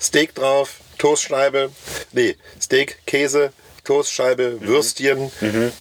[0.00, 1.70] Steak drauf, Toastscheibe,
[2.12, 3.52] nee, Steak, Käse,
[3.84, 5.30] Toastscheibe, Würstchen,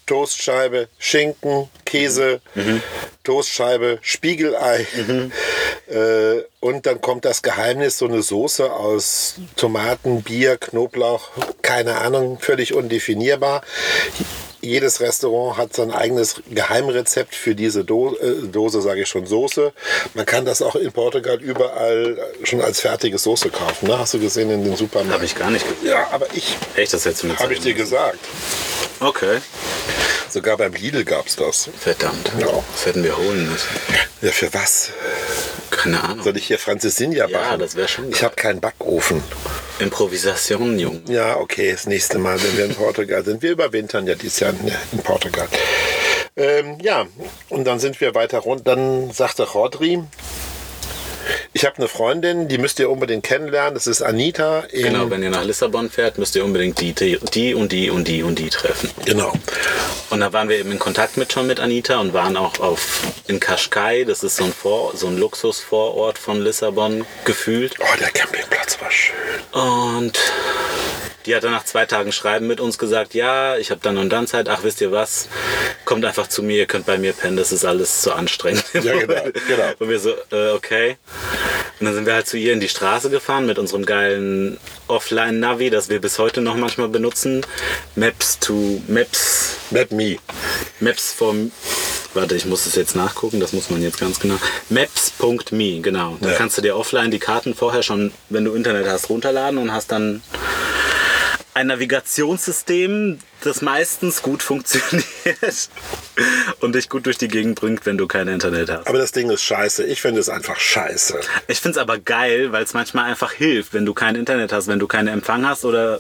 [0.06, 2.42] Toastscheibe, Schinken, Käse,
[3.24, 4.86] Toastscheibe, Spiegelei.
[5.88, 11.30] Äh, und dann kommt das Geheimnis, so eine Soße aus Tomaten, Bier, Knoblauch,
[11.62, 13.63] keine Ahnung, völlig undefinierbar.
[14.63, 19.73] Jedes Restaurant hat sein eigenes Geheimrezept für diese Do äh, Dose, sage ich schon, Soße.
[20.13, 23.88] Man kann das auch in Portugal überall schon als fertige Soße kaufen.
[23.88, 23.99] Ne?
[23.99, 25.13] Hast du gesehen in den Supermärkten?
[25.13, 25.89] Habe ich gar nicht gesehen.
[25.89, 28.19] Ja, aber ich Echt, das hättest du mir habe ich dir gesagt.
[28.99, 29.39] Okay.
[30.34, 31.69] Sogar beim Lidl gab es das.
[31.80, 32.32] Verdammt.
[32.39, 32.48] Ja.
[32.72, 33.67] Das hätten wir holen müssen.
[34.24, 34.89] Ja, für was?
[35.69, 36.24] Keine Ahnung.
[36.24, 37.60] Soll ich hier Francesinha Ja, backen?
[37.60, 38.24] das wär schon Ich geil.
[38.24, 39.22] habe keinen Backofen.
[39.78, 41.02] Improvisation, Junge.
[41.08, 43.43] Ja, okay, das nächste Mal, wenn wir in Portugal sind.
[43.43, 45.48] Wir überwintern ja dieses Jahr in, in Portugal.
[46.36, 47.06] Ähm, ja,
[47.50, 48.76] und dann sind wir weiter runter.
[48.76, 50.02] Dann sagte Rodri,
[51.54, 53.76] ich habe eine Freundin, die müsst ihr unbedingt kennenlernen.
[53.76, 54.63] Das ist Anita.
[54.72, 58.08] Genau, wenn ihr nach Lissabon fährt, müsst ihr unbedingt die, die, die und die und
[58.08, 58.89] die und die treffen.
[59.06, 59.34] genau.
[60.10, 63.02] Und da waren wir eben in Kontakt mit schon mit Anita und waren auch auf
[63.28, 67.76] in Cascais, das ist so ein, Vor, so ein Luxusvorort von Lissabon gefühlt.
[67.80, 69.16] Oh, der Campingplatz war schön.
[69.52, 70.20] Und
[71.26, 74.10] die hat dann nach zwei Tagen Schreiben mit uns gesagt, ja, ich habe dann und
[74.10, 75.28] dann Zeit, ach wisst ihr was,
[75.86, 78.64] kommt einfach zu mir, ihr könnt bei mir pennen, das ist alles zu anstrengend.
[78.74, 79.72] Ja, genau, genau.
[79.80, 80.98] Und wir so, äh, okay.
[81.80, 84.58] Und dann sind wir halt zu ihr in die Straße gefahren mit unserem geilen
[84.88, 87.46] Offline-Navi, das wir bis heute noch manchmal benutzen.
[87.96, 90.18] Maps to Maps, Not me.
[90.80, 91.52] Maps vom
[92.16, 94.36] Warte, ich muss es jetzt nachgucken, das muss man jetzt ganz genau.
[94.70, 96.16] Maps.me, genau.
[96.22, 96.36] Da Ja.
[96.38, 99.92] kannst du dir offline die Karten vorher schon, wenn du Internet hast, runterladen und hast
[99.92, 100.22] dann
[101.54, 105.06] ein Navigationssystem, das meistens gut funktioniert
[106.62, 108.88] und dich gut durch die Gegend bringt, wenn du kein Internet hast.
[108.88, 109.86] Aber das Ding ist scheiße.
[109.86, 111.20] Ich finde es einfach scheiße.
[111.48, 114.68] Ich finde es aber geil, weil es manchmal einfach hilft, wenn du kein Internet hast,
[114.68, 116.00] wenn du keinen Empfang hast oder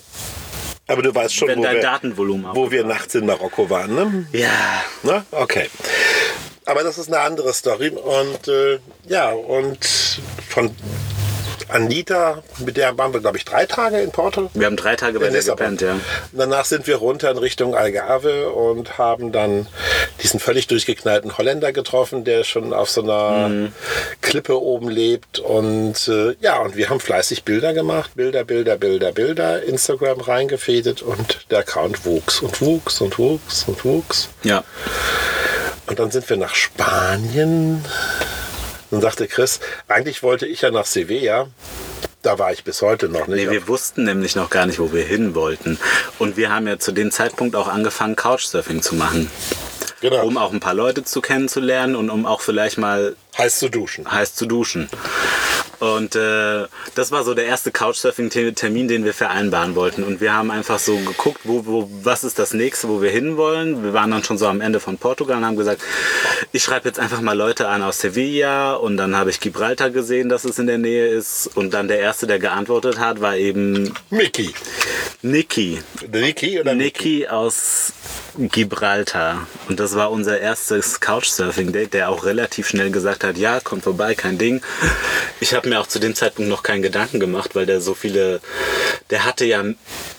[0.87, 3.93] Aber du weißt schon, wenn wo dein wir, Datenvolumen wo wir nachts in Marokko waren,
[3.93, 4.27] ne?
[4.31, 5.25] Ja, Ne?
[5.31, 5.69] Okay.
[6.65, 7.89] Aber das ist eine andere Story.
[7.89, 9.85] Und äh, ja, und
[10.47, 10.73] von
[11.73, 14.49] Anita, mit der waren wir, glaube ich, drei Tage in Porto.
[14.53, 15.99] wir haben drei Tage bei der gepennt, ja.
[16.31, 19.67] Danach sind wir runter in Richtung Algarve und haben dann
[20.21, 23.71] diesen völlig durchgeknallten Holländer getroffen, der schon auf so einer Mhm.
[24.21, 25.39] Klippe oben lebt.
[25.39, 28.11] Und äh, ja, und wir haben fleißig Bilder gemacht.
[28.15, 29.63] Bilder, Bilder, Bilder, Bilder.
[29.63, 34.29] Instagram reingefädet und der Account wuchs und wuchs und wuchs und wuchs.
[34.43, 34.63] Ja.
[35.87, 37.83] Und dann sind wir nach Spanien.
[38.93, 41.47] Dann sagte Chris, eigentlich wollte ich ja nach Sevilla.
[42.21, 43.47] Da war ich bis heute noch nicht.
[43.47, 45.79] Nee, wir wussten nämlich noch gar nicht, wo wir hin wollten.
[46.19, 49.31] Und wir haben ja zu dem Zeitpunkt auch angefangen, Couchsurfing zu machen.
[49.99, 50.23] genau.
[50.23, 54.11] Um auch ein paar Leute zu kennenzulernen und um auch vielleicht mal heiß zu duschen.
[54.11, 54.91] heiß zu duschen.
[55.79, 60.03] Und äh, das war so der erste Couchsurfing-Termin, den wir vereinbaren wollten.
[60.03, 63.83] Und wir haben einfach so geguckt, wo, wo, was ist das nächste, wo wir hinwollen.
[63.83, 65.81] Wir waren dann schon so am Ende von Portugal und haben gesagt,
[66.51, 68.73] ich schreibe jetzt einfach mal Leute an aus Sevilla.
[68.75, 71.49] Und dann habe ich Gibraltar gesehen, dass es in der Nähe ist.
[71.55, 74.53] Und dann der erste, der geantwortet hat, war eben Mickey.
[75.21, 75.79] Niki.
[76.11, 77.93] Niki oder Niki aus
[78.37, 79.47] Gibraltar.
[79.69, 84.15] Und das war unser erstes Couchsurfing-Date, der auch relativ schnell gesagt hat, ja, kommt vorbei,
[84.15, 84.61] kein Ding.
[85.39, 88.41] Ich habe mir auch zu dem Zeitpunkt noch keinen Gedanken gemacht, weil der so viele,
[89.09, 89.63] der hatte ja,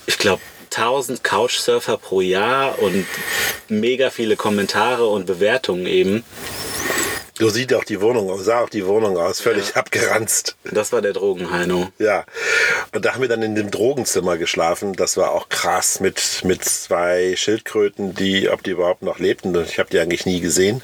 [0.06, 0.42] ich glaube,
[0.76, 3.06] 1000 Couchsurfer pro Jahr und
[3.68, 6.24] mega viele Kommentare und Bewertungen eben.
[7.36, 10.54] So sieht auch die Wohnung, sah auch die Wohnung aus, völlig abgeranzt.
[10.70, 11.88] Das war der Drogenheino.
[11.98, 12.24] Ja.
[12.92, 14.92] Und da haben wir dann in dem Drogenzimmer geschlafen.
[14.92, 19.52] Das war auch krass mit, mit zwei Schildkröten, die, ob die überhaupt noch lebten.
[19.64, 20.80] Ich habe die eigentlich nie gesehen.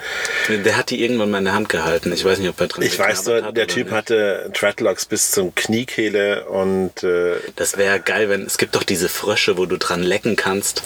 [0.49, 2.13] Der hat die irgendwann mal in der Hand gehalten.
[2.13, 3.95] Ich weiß nicht, ob er drin Ich weiß nur, der Typ nicht.
[3.95, 9.09] hatte Treadlocks bis zum Kniekehle und äh, Das wäre geil, wenn es gibt doch diese
[9.09, 10.83] Frösche, wo du dran lecken kannst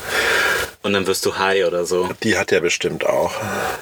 [0.83, 2.11] und dann wirst du high oder so.
[2.23, 3.33] die hat er bestimmt auch.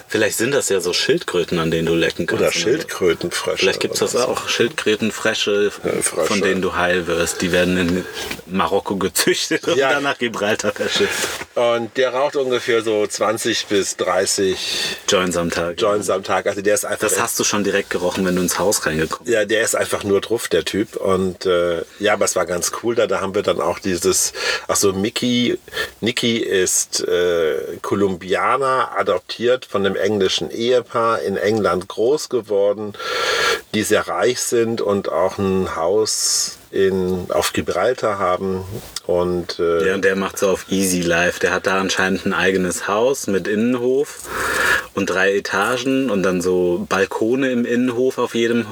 [0.07, 2.43] Vielleicht sind das ja so Schildkröten, an denen du lecken kannst.
[2.43, 3.59] Oder Schildkrötenfrösche.
[3.59, 4.19] Vielleicht gibt es das so.
[4.21, 4.49] auch.
[4.49, 6.27] Schildkrötenfrösche, Frösche.
[6.27, 7.43] von denen du heil wirst.
[7.43, 8.05] Die werden in
[8.47, 9.91] Marokko gezüchtet und Ja.
[9.93, 11.29] dann nach Gibraltar verschifft.
[11.55, 15.81] Und der raucht ungefähr so 20 bis 30 Joints am Tag.
[15.81, 16.47] Joints am Tag.
[16.47, 17.09] Also der ist einfach.
[17.09, 19.35] Das hast du schon direkt gerochen, wenn du ins Haus reingekommen bist.
[19.35, 20.97] Ja, der ist einfach nur drauf, der Typ.
[20.97, 22.95] Und äh, ja, aber es war ganz cool.
[22.95, 24.33] Da, da haben wir dann auch dieses,
[24.69, 25.59] ach so, Mickey,
[26.01, 32.94] Nicky ist äh, Kolumbianer, adoptiert von einem englischen Ehepaar, in England groß geworden,
[33.75, 38.64] die sehr reich sind und auch ein Haus in, auf Gibraltar haben.
[39.07, 41.40] Und äh, Ja, und der macht so auf Easy Life.
[41.40, 44.29] Der hat da anscheinend ein eigenes Haus mit Innenhof
[44.94, 48.66] und drei Etagen und dann so Balkone im Innenhof auf jedem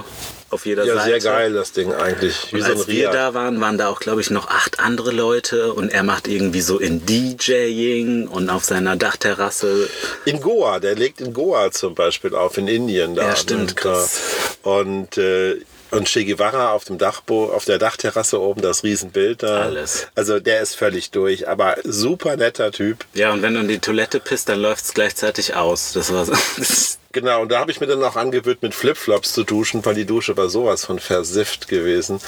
[0.51, 1.21] auf jeder ja, Seite.
[1.21, 2.53] sehr geil, das Ding eigentlich.
[2.53, 5.73] Wie so als wir da waren, waren da auch, glaube ich, noch acht andere Leute
[5.73, 9.89] und er macht irgendwie so in DJing und auf seiner Dachterrasse.
[10.25, 13.29] In Goa, der legt in Goa zum Beispiel auf, in Indien da.
[13.29, 14.21] Ja, stimmt, Und, krass.
[14.65, 15.57] äh, Und, äh,
[15.93, 19.63] und Che Guevara auf dem Dachbo, auf der Dachterrasse oben, das Riesenbild da.
[19.63, 20.07] Alles.
[20.15, 23.05] Also der ist völlig durch, aber super netter Typ.
[23.15, 25.93] Ja, und wenn du in die Toilette pisst, dann läuft es gleichzeitig aus.
[25.93, 26.33] Das war so.
[27.13, 30.05] Genau, und da habe ich mir dann auch angewöhnt, mit Flipflops zu duschen, weil die
[30.05, 32.21] Dusche war sowas von versifft gewesen.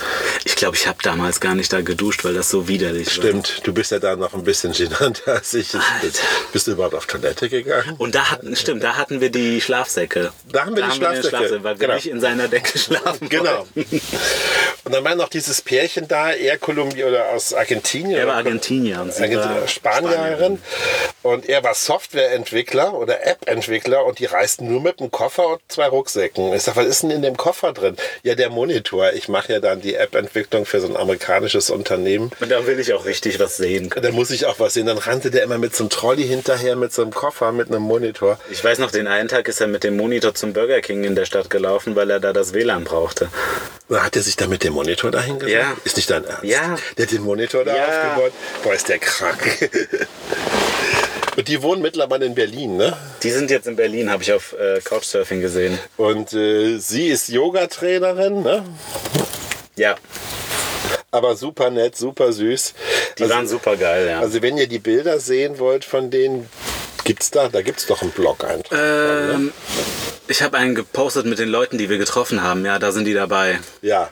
[0.44, 3.12] Ich glaube, ich habe damals gar nicht da geduscht, weil das so widerlich war.
[3.24, 5.72] Stimmt, du bist ja da noch ein bisschen genannter als ich.
[5.74, 6.18] Alter.
[6.52, 7.94] Bist du überhaupt auf Toilette gegangen?
[7.98, 10.32] Und da hatten, stimmt, da hatten wir die Schlafsäcke.
[10.50, 11.94] Da haben wir die den Schlafsäcke, weil wir genau.
[11.94, 13.66] nicht in seiner Decke schlafen Genau.
[13.74, 14.00] wollten.
[14.84, 18.18] Und dann war noch dieses Pärchen da, er Kolumbien oder aus Argentinien.
[18.18, 20.60] Er war Argentinier und sie Argentinier, war Spanierin.
[21.22, 25.86] Und er war Softwareentwickler oder App-Entwickler und die reisten nur mit einem Koffer und zwei
[25.86, 26.52] Rucksäcken.
[26.54, 27.96] Ich sag, was ist denn in dem Koffer drin?
[28.22, 29.12] Ja, der Monitor.
[29.12, 32.30] Ich mache ja dann die App-Entwicklung für so ein amerikanisches Unternehmen.
[32.40, 34.04] Und da will ich auch richtig was sehen können.
[34.06, 34.86] Da muss ich auch was sehen.
[34.86, 37.82] Dann rannte der immer mit so einem Trolley hinterher, mit so einem Koffer, mit einem
[37.82, 38.38] Monitor.
[38.50, 41.14] Ich weiß noch, den einen Tag ist er mit dem Monitor zum Burger King in
[41.14, 43.28] der Stadt gelaufen, weil er da das WLAN brauchte.
[43.90, 45.54] Hat er sich da mit dem Monitor dahin gesetzt?
[45.54, 45.76] Ja.
[45.84, 46.44] Ist nicht dein Ernst?
[46.44, 46.76] Ja.
[46.96, 47.84] Der hat den Monitor da Ja.
[47.86, 48.32] aufgebaut?
[48.62, 49.70] Boah, ist der krank.
[51.42, 52.96] Und die wohnen mittlerweile in Berlin, ne?
[53.24, 55.76] Die sind jetzt in Berlin, habe ich auf äh, Couchsurfing gesehen.
[55.96, 58.64] Und äh, sie ist Yoga-Trainerin, ne?
[59.74, 59.96] Ja,
[61.10, 62.74] Aber super nett, super süß.
[63.18, 64.20] die also, waren super geil, ja.
[64.20, 66.48] also wenn ihr die Bilder sehen wollt von denen,
[67.02, 68.78] gibt's da, da gibt's doch einen Blog-Eintrag.
[68.78, 69.52] ähm,
[70.28, 72.64] ich habe einen gepostet mit den Leuten, die wir getroffen haben.
[72.64, 73.58] Ja, da sind die dabei.
[73.80, 74.10] Ja.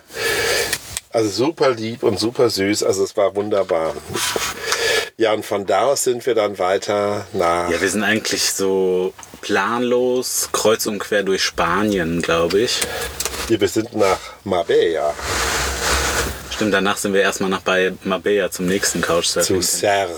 [1.11, 2.83] Also super lieb und super süß.
[2.83, 3.95] Also es war wunderbar.
[5.21, 7.69] Ja, und von da aus sind wir dann weiter nach.
[7.69, 12.81] Ja, wir sind eigentlich so planlos, kreuz und quer durch Spanien, glaube ich.
[13.47, 15.13] Wir sind nach Marbella
[16.51, 19.61] Stimmt, danach sind wir erstmal nach bei Marbella zum nächsten zu Couchsurfing.
[19.61, 20.15] Serge.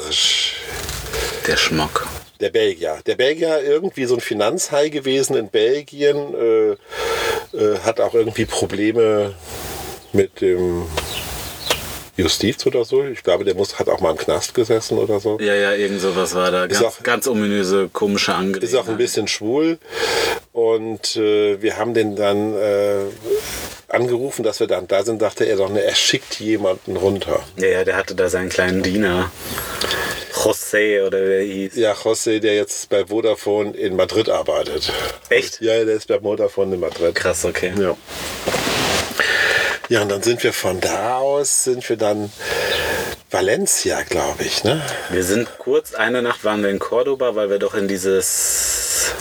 [1.48, 2.06] Der Schmock.
[2.38, 3.00] Der Belgier.
[3.04, 9.34] Der Belgier irgendwie so ein Finanzhai gewesen in Belgien, äh, äh, hat auch irgendwie Probleme
[10.12, 10.86] mit dem
[12.22, 13.04] Justiz oder so.
[13.04, 15.38] Ich glaube, der muss, hat auch mal im Knast gesessen oder so.
[15.40, 16.66] Ja, ja, irgend sowas war da.
[16.66, 18.68] Ganz, auch- ganz ominöse, komische Angelegenheit.
[18.70, 19.78] Ist auch ein bisschen schwul.
[20.52, 22.96] Und äh, wir haben den dann äh,
[23.88, 27.40] angerufen, dass wir dann da sind, dachte er doch, ne, er schickt jemanden runter.
[27.58, 29.30] Ja, ja, der hatte da seinen kleinen Diener.
[30.34, 31.76] José oder wer hieß.
[31.76, 34.92] Ja, José, der jetzt bei Vodafone in Madrid arbeitet.
[35.28, 35.60] Echt?
[35.60, 37.14] Ja, der ist bei Vodafone in Madrid.
[37.14, 37.72] Krass, okay.
[37.78, 37.96] Ja.
[39.92, 42.32] Ja, und dann sind wir von da aus, sind wir dann
[43.30, 44.80] Valencia, glaube ich, ne?
[45.10, 49.12] Wir sind kurz, eine Nacht waren wir in Cordoba, weil wir doch in dieses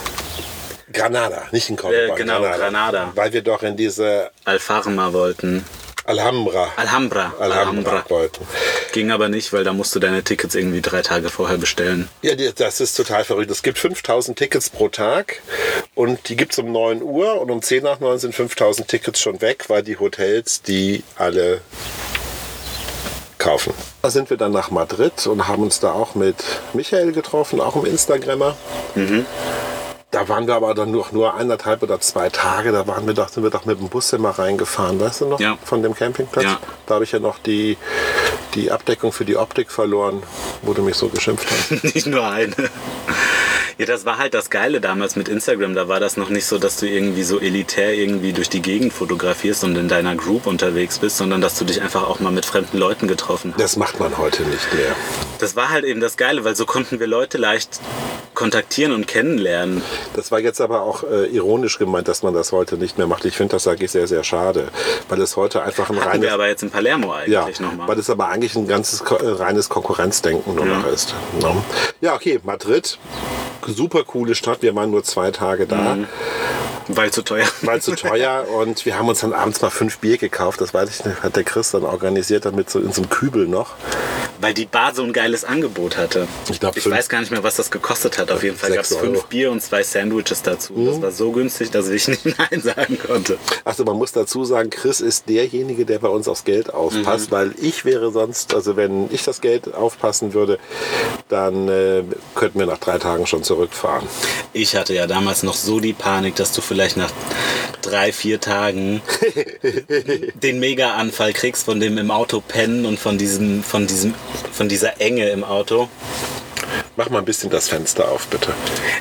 [0.94, 2.14] Granada, nicht in Cordoba.
[2.14, 3.12] Äh, genau, Granada.
[3.16, 5.66] Weil wir doch in diese Alfarma wollten.
[6.12, 7.34] Alhambra, Alhambra.
[7.40, 8.46] Alhambra wollten.
[8.92, 12.10] Ging aber nicht, weil da musst du deine Tickets irgendwie drei Tage vorher bestellen.
[12.22, 13.50] Ja, das ist total verrückt.
[13.50, 15.42] Es gibt 5000 Tickets pro Tag
[15.96, 19.22] und die gibt es um 9 Uhr und um 10 nach 9 sind 5000 Tickets
[19.22, 21.62] schon weg, weil die Hotels die alle
[23.38, 23.74] kaufen.
[24.02, 26.36] Da sind wir dann nach Madrid und haben uns da auch mit
[26.74, 28.58] Michael getroffen, auch im Instagrammer.
[30.12, 32.74] Da waren wir aber dann nur, nur eineinhalb oder zwei Tage.
[32.74, 35.40] Da waren wir doch, sind wir doch mit dem Bus immer reingefahren, weißt du noch?
[35.40, 35.58] Ja.
[35.64, 36.44] Von dem Campingplatz.
[36.44, 36.60] Ja.
[36.86, 37.78] Da habe ich ja noch die,
[38.54, 40.22] die Abdeckung für die Optik verloren,
[40.64, 41.84] wo du mich so geschimpft hast.
[41.96, 42.54] nicht nur eine.
[43.78, 45.76] Ja, das war halt das Geile damals mit Instagram.
[45.76, 48.92] Da war das noch nicht so, dass du irgendwie so elitär irgendwie durch die Gegend
[48.92, 52.46] fotografierst und in deiner Group unterwegs bist, sondern dass du dich einfach auch mal mit
[52.46, 53.64] fremden Leuten getroffen hast.
[53.64, 54.94] Das macht man heute nicht mehr.
[55.40, 57.80] Das war halt eben das Geile, weil so konnten wir Leute leicht
[58.34, 59.82] kontaktieren und kennenlernen.
[60.16, 63.26] Das war jetzt aber auch äh, ironisch gemeint, dass man das heute nicht mehr macht.
[63.26, 64.68] Ich finde das sage ich sehr, sehr schade,
[65.10, 67.88] weil es heute einfach ein Hatten reines wir aber jetzt in Palermo ja, eigentlich nochmal.
[67.88, 70.80] weil es aber eigentlich ein ganzes äh, reines Konkurrenzdenken nur Ja.
[70.80, 71.14] noch ist.
[71.42, 71.54] Ne?
[72.02, 72.98] Ja, okay, Madrid,
[73.68, 74.62] super coole Stadt.
[74.62, 75.96] Wir waren nur zwei Tage da.
[75.96, 76.08] Mhm.
[76.88, 77.48] Weil zu teuer.
[77.62, 80.62] Weil zu teuer und wir haben uns dann abends mal fünf Bier gekauft.
[80.62, 83.48] Das weiß ich nicht, hat der Chris dann organisiert, damit so in so einem Kübel
[83.48, 83.76] noch.
[84.40, 86.28] Weil die Bar so ein geiles Angebot hatte.
[86.50, 88.32] Ich glaub, ich weiß gar nicht mehr, was das gekostet hat.
[88.32, 89.24] Auf jeden Fall gab es fünf.
[89.24, 89.28] Mhm.
[89.30, 90.74] Bier und zwei Sandwiches dazu.
[90.88, 93.38] Das war so günstig, dass ich nicht Nein sagen konnte.
[93.64, 97.36] Also man muss dazu sagen, Chris ist derjenige, der bei uns aufs Geld aufpasst, Mhm.
[97.36, 100.58] weil ich wäre sonst, also wenn ich das Geld aufpassen würde,
[101.30, 102.04] dann äh,
[102.36, 104.08] könnten wir nach drei Tagen schon zurückfahren.
[104.54, 107.12] Ich hatte ja damals noch so die Panik, dass du vielleicht nach
[107.82, 109.02] drei, vier Tagen
[110.36, 114.14] den Mega-Anfall kriegst von dem im Auto pennen und von diesem, von diesem,
[114.54, 115.90] von dieser Enge im Auto.
[116.96, 118.54] Mach mal ein bisschen das Fenster auf, bitte.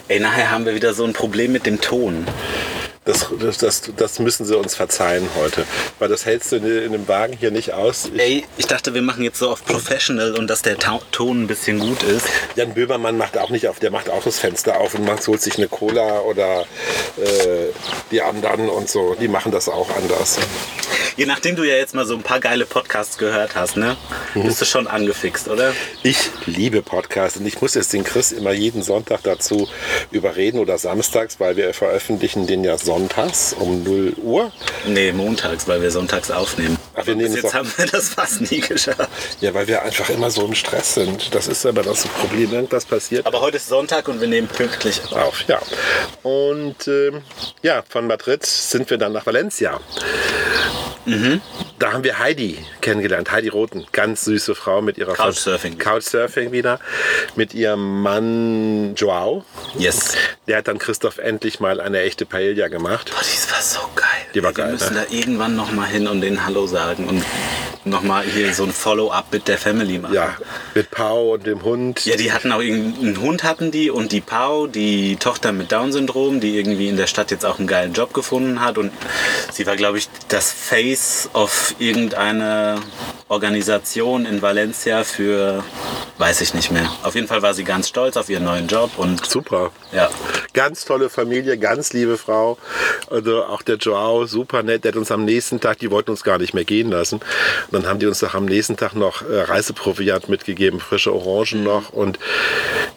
[0.08, 2.26] Ey, nachher haben wir wieder so ein Problem mit dem Ton.
[3.10, 5.64] Das, das, das, müssen sie uns verzeihen heute,
[5.98, 8.08] weil das hältst du in, in dem Wagen hier nicht aus.
[8.14, 11.42] Ich, Ey, ich dachte, wir machen jetzt so auf Professional und dass der Ta Ton
[11.42, 12.26] ein bisschen gut ist.
[12.54, 15.42] Jan Böhmermann macht auch nicht auf, der macht auch das Fenster auf und macht, holt
[15.42, 16.60] sich eine Cola oder
[17.16, 17.72] äh,
[18.12, 19.16] die anderen und so.
[19.20, 20.38] Die machen das auch anders.
[21.16, 23.96] Je nachdem du ja jetzt mal so ein paar geile Podcasts gehört hast, ne?
[24.34, 25.72] Bist du schon angefixt, oder?
[26.02, 29.68] Ich liebe Podcasts und ich muss jetzt den Chris immer jeden Sonntag dazu
[30.10, 34.52] überreden oder samstags, weil wir veröffentlichen den ja sonntags um 0 Uhr.
[34.86, 36.78] Nee, montags, weil wir sonntags aufnehmen.
[36.94, 39.08] Ach, wir Bis nehmen jetzt Son- haben wir das fast nie geschafft.
[39.40, 41.34] Ja, weil wir einfach immer so im Stress sind.
[41.34, 43.26] Das ist aber das Problem, irgendwas passiert.
[43.26, 45.12] Aber heute ist Sonntag und wir nehmen pünktlich auf.
[45.12, 45.60] auf, ja.
[46.22, 47.22] Und ähm,
[47.62, 49.80] ja, von Madrid sind wir dann nach Valencia.
[51.78, 55.78] Da haben wir Heidi kennengelernt, Heidi Roten, ganz süße Frau mit ihrer Couchsurfing.
[55.78, 56.78] Couchsurfing wieder,
[57.36, 59.44] mit ihrem Mann Joao.
[59.78, 60.14] Yes.
[60.46, 63.10] Der hat dann Christoph endlich mal eine echte Paella gemacht.
[63.10, 64.06] Boah, die war so geil.
[64.34, 65.06] Die war wir geil, müssen ne?
[65.08, 67.24] da irgendwann noch mal hin und denen Hallo sagen und
[67.84, 70.14] noch mal hier so ein Follow-up mit der Family machen.
[70.14, 70.36] Ja,
[70.74, 72.04] mit Pau und dem Hund.
[72.04, 75.72] Ja, die hatten auch irgendwie einen Hund hatten die und die Pau, die Tochter mit
[75.72, 78.92] Down-Syndrom, die irgendwie in der Stadt jetzt auch einen geilen Job gefunden hat und
[79.52, 80.89] sie war, glaube ich, das Face
[81.34, 82.76] of irgendeine
[83.28, 85.62] Organisation in Valencia für,
[86.18, 86.90] weiß ich nicht mehr.
[87.04, 89.70] Auf jeden Fall war sie ganz stolz auf ihren neuen Job und Super.
[89.92, 90.10] ja,
[90.52, 92.58] Ganz tolle Familie, ganz liebe Frau.
[93.08, 94.82] Also auch der Joao, super nett.
[94.82, 97.20] Der hat uns am nächsten Tag, die wollten uns gar nicht mehr gehen lassen.
[97.20, 101.62] Und dann haben die uns doch am nächsten Tag noch äh, Reiseproviant mitgegeben, frische Orangen
[101.62, 101.92] noch.
[101.92, 102.18] Und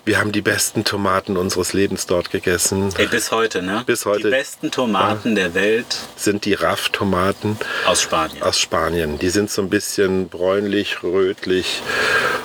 [0.06, 2.90] wir haben die besten Tomaten unseres Lebens dort gegessen.
[2.98, 3.84] ey, bis heute, ne?
[3.86, 4.24] Bis heute.
[4.24, 8.42] Die besten Tomaten der Welt Sind die Raff-Tomaten aus Spanien.
[8.42, 9.20] aus Spanien.
[9.20, 11.82] Die sind so ein bisschen bräunlich, rötlich.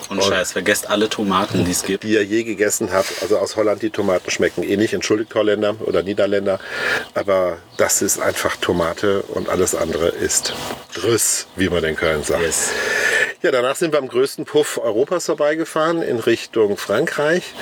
[0.09, 2.05] Und Scheiß, vergesst alle Tomaten, die es gibt.
[2.05, 3.23] die ihr je gegessen habt.
[3.23, 4.95] Also aus Holland, die Tomaten schmecken ähnlich.
[4.95, 6.59] Entschuldigt Holländer oder Niederländer.
[7.15, 10.55] Aber das ist einfach Tomate und alles andere ist
[11.03, 12.43] Rüss, wie man in Köln sagt.
[12.43, 12.71] Yes.
[13.43, 17.55] Ja, danach sind wir am größten Puff Europas vorbeigefahren in Richtung Frankreich.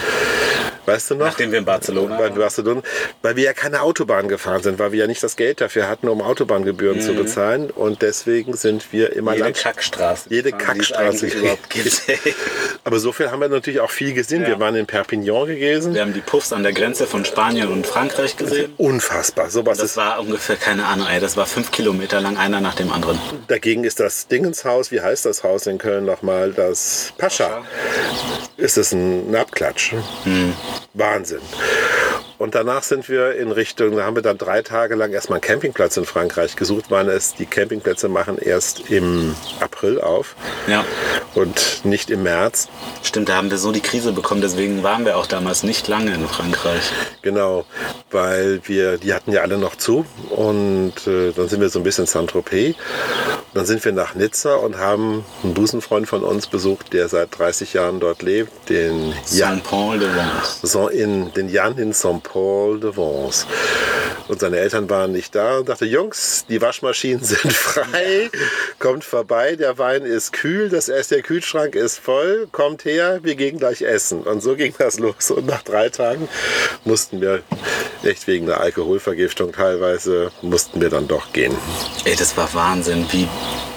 [0.86, 1.26] Weißt du noch?
[1.26, 2.82] Nachdem wir in Barcelona Weil, Barcelona,
[3.22, 6.08] weil wir ja keine Autobahn gefahren sind, weil wir ja nicht das Geld dafür hatten,
[6.08, 7.70] um Autobahngebühren zu bezahlen.
[7.70, 9.36] Und deswegen sind wir immer Mhm.
[9.38, 10.28] Jede Land- Kackstraße.
[10.30, 11.26] Jede Kackstraße.
[11.26, 12.02] eigentlich überhaupt gibt.
[12.84, 14.42] Aber so viel haben wir natürlich auch viel gesehen.
[14.42, 14.48] Ja.
[14.48, 15.92] Wir waren in Perpignan gewesen.
[15.94, 18.72] Wir haben die Puffs an der Grenze von Spanien und Frankreich gesehen.
[18.76, 19.50] Unfassbar.
[19.50, 22.74] Sowas Das ist, war ungefähr, keine Ahnung, ey, das war fünf Kilometer lang, einer nach
[22.76, 23.18] dem anderen.
[23.48, 26.52] dagegen ist das Dingenshaus, wie heißt das Haus in Köln nochmal?
[26.52, 27.64] Das Pascha.
[28.56, 29.92] Ist es ein, ein Abklatsch.
[30.94, 32.05] Wahnsinn.
[32.38, 35.42] Und danach sind wir in Richtung, da haben wir dann drei Tage lang erstmal einen
[35.42, 40.84] Campingplatz in Frankreich gesucht, waren es, die Campingplätze machen erst im April auf Ja,
[41.34, 42.68] und nicht im März.
[43.02, 46.12] stimmt, da haben wir so die Krise bekommen, deswegen waren wir auch damals nicht lange
[46.14, 46.90] in Frankreich.
[47.22, 47.64] Genau,
[48.10, 51.84] weil wir, die hatten ja alle noch zu und äh, dann sind wir so ein
[51.84, 52.76] bisschen Saint-Tropez.
[53.54, 57.72] Dann sind wir nach Nizza und haben einen Busenfreund von uns besucht, der seit 30
[57.72, 60.60] Jahren dort lebt, den Jan, Saint-Paul de Vence.
[60.62, 61.94] so in, den Jan in
[62.26, 63.46] Saint-Paul de Vence.
[64.28, 68.28] Und seine Eltern waren nicht da und dachte, Jungs, die Waschmaschinen sind frei,
[68.80, 73.36] kommt vorbei, der Wein ist kühl, das Ess, der Kühlschrank ist voll, kommt her, wir
[73.36, 74.22] gehen gleich essen.
[74.22, 75.30] Und so ging das los.
[75.30, 76.28] Und nach drei Tagen
[76.84, 77.42] mussten wir,
[78.02, 81.56] echt wegen der Alkoholvergiftung teilweise, mussten wir dann doch gehen.
[82.04, 83.28] Ey, das war Wahnsinn, wie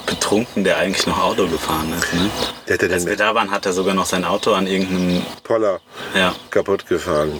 [0.07, 2.13] betrunken der eigentlich noch Auto gefahren ist.
[2.13, 2.29] Ne?
[2.67, 5.23] Der Als wir da waren, hat er sogar noch sein Auto an irgendeinem...
[5.43, 5.79] Poller
[6.15, 7.39] Ja, kaputt gefahren.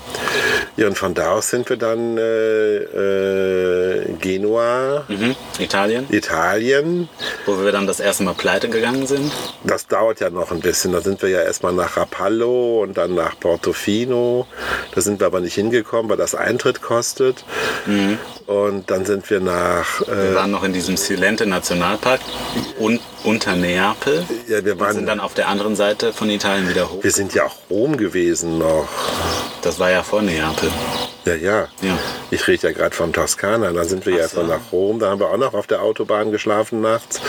[0.80, 5.36] Ja, und von da aus sind wir dann äh, äh, Genua, Mhm.
[5.60, 7.10] Italien, Italien.
[7.46, 9.30] wo wir dann das erste Mal pleite gegangen sind.
[9.66, 10.94] Das dauert ja noch ein bisschen.
[10.94, 14.48] Da sind wir ja erstmal nach Rapallo und dann nach Portofino.
[14.96, 17.44] Da sind wir aber nicht hingekommen, weil das Eintritt kostet.
[18.48, 20.00] Und dann sind wir nach.
[20.08, 22.22] Wir Äh, waren noch in diesem Silente Nationalpark
[22.80, 24.26] und unter Neapel.
[24.48, 24.96] ja, wir Und waren.
[24.96, 27.04] sind dann auf der anderen Seite von Italien wieder hoch.
[27.04, 28.88] wir sind ja auch Rom gewesen noch.
[29.62, 30.70] Das war ja vor Neapel.
[31.26, 31.68] Ja, ja.
[31.82, 31.98] Ja.
[32.32, 33.72] Ich rede ja gerade von Toskana.
[33.72, 34.40] Dann sind wir ja Ach so.
[34.42, 35.00] erstmal nach Rom.
[35.00, 37.22] Da haben wir auch noch auf der Autobahn geschlafen nachts.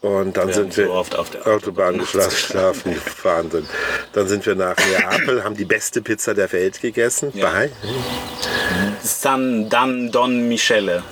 [0.00, 2.96] Und dann Wir sind wir so oft auf der Autobahn Autobahn geschlafen.
[3.24, 3.66] Wahnsinn.
[4.12, 7.32] Dann sind wir nach Neapel, haben die beste Pizza der Welt gegessen.
[7.34, 7.46] Ja.
[7.50, 7.70] Bei
[9.08, 11.02] San Dan Don Michele.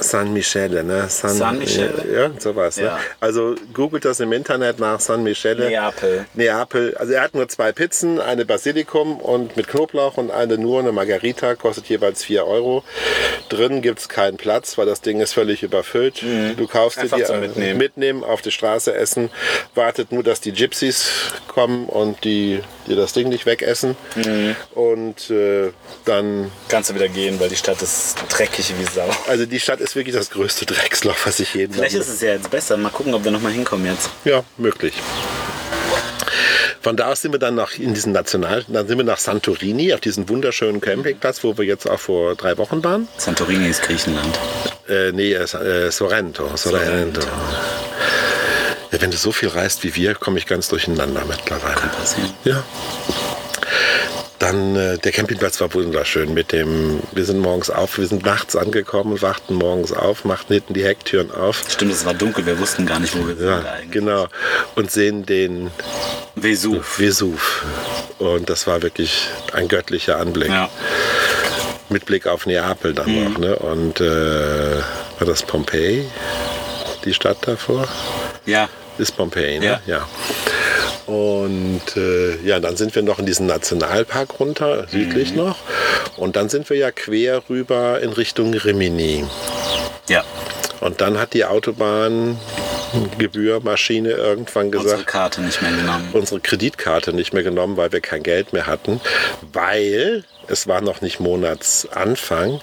[0.00, 1.08] San Michele, ne?
[1.08, 2.04] San, San Michele.
[2.12, 2.76] Ja, sowas.
[2.76, 2.84] Ne?
[2.84, 2.98] Ja.
[3.20, 5.68] Also googelt das im Internet nach San Michele.
[5.68, 6.26] Neapel.
[6.34, 6.96] Neapel.
[6.96, 10.92] Also er hat nur zwei Pizzen, eine Basilikum und mit Knoblauch und eine nur eine
[10.92, 12.82] Margarita, kostet jeweils 4 Euro.
[13.48, 16.22] Drin gibt es keinen Platz, weil das Ding ist völlig überfüllt.
[16.56, 17.02] Du kaufst Mhm.
[17.02, 17.78] Einfach dir die Mitnehmen.
[17.78, 19.30] mitnehmen, auf die Straße essen,
[19.74, 21.10] wartet nur, dass die Gypsies
[21.48, 23.96] kommen und die dir das Ding nicht wegessen.
[24.16, 24.56] Mhm.
[24.74, 25.70] Und äh,
[26.04, 29.08] dann Kannst du wieder gehen, weil die Stadt ist dreckig wie Sau.
[29.28, 32.30] also die Stadt ist wirklich das größte Drecksloch, was ich jeden Vielleicht ist es ja
[32.30, 32.76] jetzt besser.
[32.76, 34.10] Mal gucken, ob wir noch mal hinkommen jetzt.
[34.24, 34.94] Ja, möglich.
[36.80, 39.94] Von da aus sind wir dann nach in diesen National, dann sind wir nach Santorini
[39.94, 43.06] auf diesen wunderschönen Campingplatz, wo wir jetzt auch vor drei Wochen waren.
[43.18, 44.36] Santorini ist Griechenland.
[44.88, 46.56] Äh, nee, äh, Sorrento.
[46.56, 47.20] Sorrento.
[47.20, 47.20] Sorrento.
[48.92, 51.80] Ja, wenn du so viel reist wie wir, komme ich ganz durcheinander mittlerweile.
[51.98, 52.30] Passieren.
[52.44, 52.62] Ja.
[54.38, 57.00] Dann äh, der Campingplatz war wunderschön mit dem.
[57.12, 61.30] Wir sind morgens auf, wir sind nachts angekommen wachten morgens auf, machten hinten die Hecktüren
[61.30, 61.62] auf.
[61.68, 62.44] Stimmt, es war dunkel.
[62.44, 63.90] Wir wussten gar nicht, wo wir sind Ja, eigentlich.
[63.92, 64.26] genau.
[64.74, 65.70] Und sehen den
[66.34, 66.98] Vesuv.
[66.98, 67.64] Vesuv.
[68.18, 70.50] Und das war wirklich ein göttlicher Anblick.
[70.50, 70.68] Ja.
[71.88, 73.38] Mit Blick auf Neapel dann noch.
[73.38, 73.54] Ne?
[73.56, 74.76] Und äh,
[75.20, 76.04] war das Pompeji?
[77.04, 77.86] Die Stadt davor?
[78.44, 78.68] Ja.
[78.98, 79.66] Ist Pompeji, ne?
[79.66, 79.80] Ja.
[79.86, 80.06] ja.
[81.06, 85.56] Und äh, ja, dann sind wir noch in diesen Nationalpark runter, südlich noch.
[86.16, 89.24] Und dann sind wir ja quer rüber in Richtung Rimini.
[90.08, 90.22] Ja.
[90.80, 96.08] Und dann hat die Autobahngebührmaschine irgendwann Unsere gesagt, Karte nicht mehr genommen.
[96.12, 99.00] unsere Kreditkarte nicht mehr genommen, weil wir kein Geld mehr hatten,
[99.52, 102.60] weil es war noch nicht Monatsanfang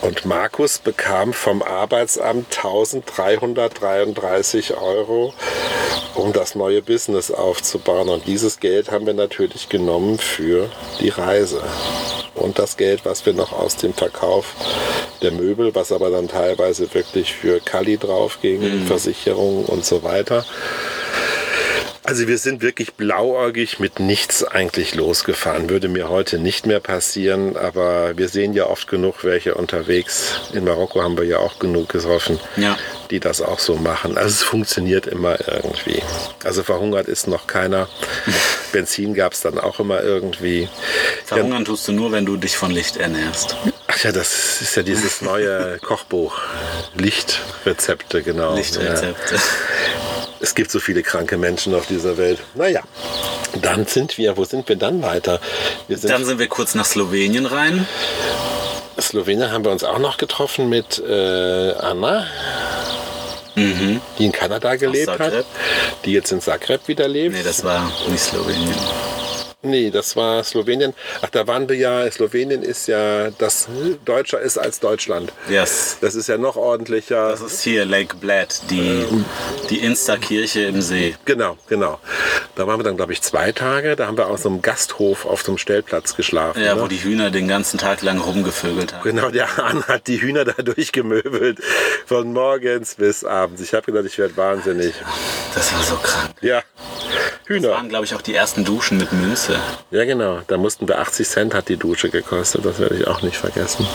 [0.00, 5.34] und Markus bekam vom Arbeitsamt 1333 Euro,
[6.14, 8.08] um das neue Business aufzubauen.
[8.08, 10.68] Und dieses Geld haben wir natürlich genommen für
[11.00, 11.62] die Reise.
[12.34, 14.54] Und das Geld, was wir noch aus dem Verkauf
[15.20, 20.44] der Möbel, was aber dann teilweise wirklich für Kali drauf ging, Versicherung und so weiter.
[22.04, 25.70] Also wir sind wirklich blauäugig mit nichts eigentlich losgefahren.
[25.70, 30.40] Würde mir heute nicht mehr passieren, aber wir sehen ja oft genug welche unterwegs.
[30.52, 32.76] In Marokko haben wir ja auch genug getroffen, Ja.
[33.10, 34.16] die das auch so machen.
[34.18, 36.02] Also es funktioniert immer irgendwie.
[36.42, 37.88] Also verhungert ist noch keiner.
[38.72, 40.68] Benzin gab es dann auch immer irgendwie.
[41.24, 43.56] Verhungern tust du nur, wenn du dich von Licht ernährst.
[43.92, 46.38] Ach ja, das ist ja dieses neue Kochbuch.
[46.96, 48.50] Lichtrezepte, genau.
[48.50, 48.56] Ja.
[48.56, 49.36] Lichtrezepte.
[50.40, 52.38] Es gibt so viele kranke Menschen auf dieser Welt.
[52.54, 52.82] Naja,
[53.60, 55.40] dann sind wir, wo sind wir dann weiter?
[55.88, 57.86] Wir sind Dann sind wir kurz nach Slowenien rein.
[58.98, 62.26] Slowenien haben wir uns auch noch getroffen mit äh, Anna,
[63.56, 65.44] die in Kanada gelebt hat,
[66.04, 67.34] die jetzt in Zagreb wieder lebt.
[67.34, 68.74] Nee, das war nicht Slowenien.
[69.64, 70.92] Nee, das war Slowenien.
[71.22, 73.68] Ach, da waren wir ja, Slowenien ist ja, das
[74.04, 75.32] deutscher ist als Deutschland.
[75.48, 75.98] Yes.
[76.00, 77.30] Das ist ja noch ordentlicher.
[77.30, 79.06] Das ist hier Lake Bled, die,
[79.70, 81.14] die Insta-Kirche im See.
[81.26, 82.00] Genau, genau.
[82.56, 83.94] Da waren wir dann, glaube ich, zwei Tage.
[83.94, 86.60] Da haben wir auf so einem Gasthof auf so einem Stellplatz geschlafen.
[86.62, 86.82] Ja, ne?
[86.82, 89.02] wo die Hühner den ganzen Tag lang rumgevögelt haben.
[89.04, 91.60] Genau, der Hahn hat die Hühner da durchgemöbelt.
[92.06, 93.62] Von morgens bis abends.
[93.62, 94.92] Ich habe gedacht, ich werde wahnsinnig.
[95.54, 96.30] Das war so krank.
[96.40, 97.70] Ja, Das Hühner.
[97.70, 99.51] waren, glaube ich, auch die ersten Duschen mit Münze.
[99.90, 100.40] Ja, genau.
[100.46, 102.64] Da mussten wir 80 Cent hat die Dusche gekostet.
[102.64, 103.86] Das werde ich auch nicht vergessen.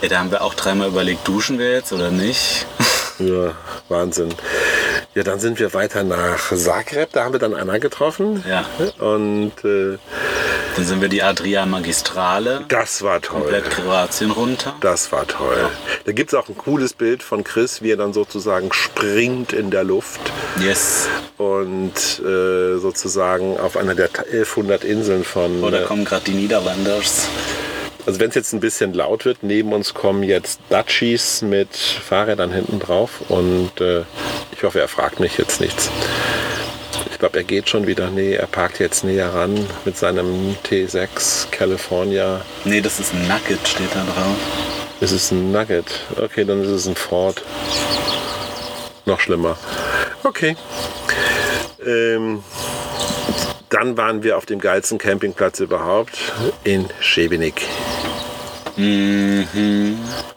[0.00, 2.66] Ey, da haben wir auch dreimal überlegt, duschen wir jetzt oder nicht?
[3.20, 3.52] Ja,
[3.90, 4.30] Wahnsinn.
[5.14, 7.10] Ja, dann sind wir weiter nach Zagreb.
[7.12, 8.42] Da haben wir dann Anna getroffen.
[8.48, 8.64] Ja.
[8.98, 9.98] Und äh,
[10.80, 13.40] Dann sind wir die Adria Magistrale, das war toll.
[13.42, 14.74] komplett Kroatien runter.
[14.80, 15.68] Das war toll.
[16.06, 19.70] Da gibt es auch ein cooles Bild von Chris, wie er dann sozusagen springt in
[19.70, 20.20] der Luft
[20.58, 21.06] Yes.
[21.36, 21.92] und
[22.24, 25.62] äh, sozusagen auf einer der 1100 Inseln von.
[25.62, 27.28] Oder äh, kommen gerade die Niederlanders.
[28.06, 32.52] also wenn es jetzt ein bisschen laut wird, neben uns kommen jetzt Dutchies mit Fahrrädern
[32.52, 34.04] hinten drauf und äh,
[34.52, 35.90] ich hoffe, er fragt mich jetzt nichts.
[37.10, 38.10] Ich glaube, er geht schon wieder.
[38.10, 42.40] Nee, er parkt jetzt näher ran mit seinem T6 California.
[42.64, 44.36] Nee, das ist ein Nugget, steht da drauf.
[45.00, 45.86] Es ist ein Nugget.
[46.16, 47.42] Okay, dann ist es ein Ford.
[49.06, 49.56] Noch schlimmer.
[50.24, 50.56] Okay.
[51.84, 52.42] Ähm,
[53.70, 56.18] dann waren wir auf dem geilsten Campingplatz überhaupt
[56.64, 57.62] in Schebenik.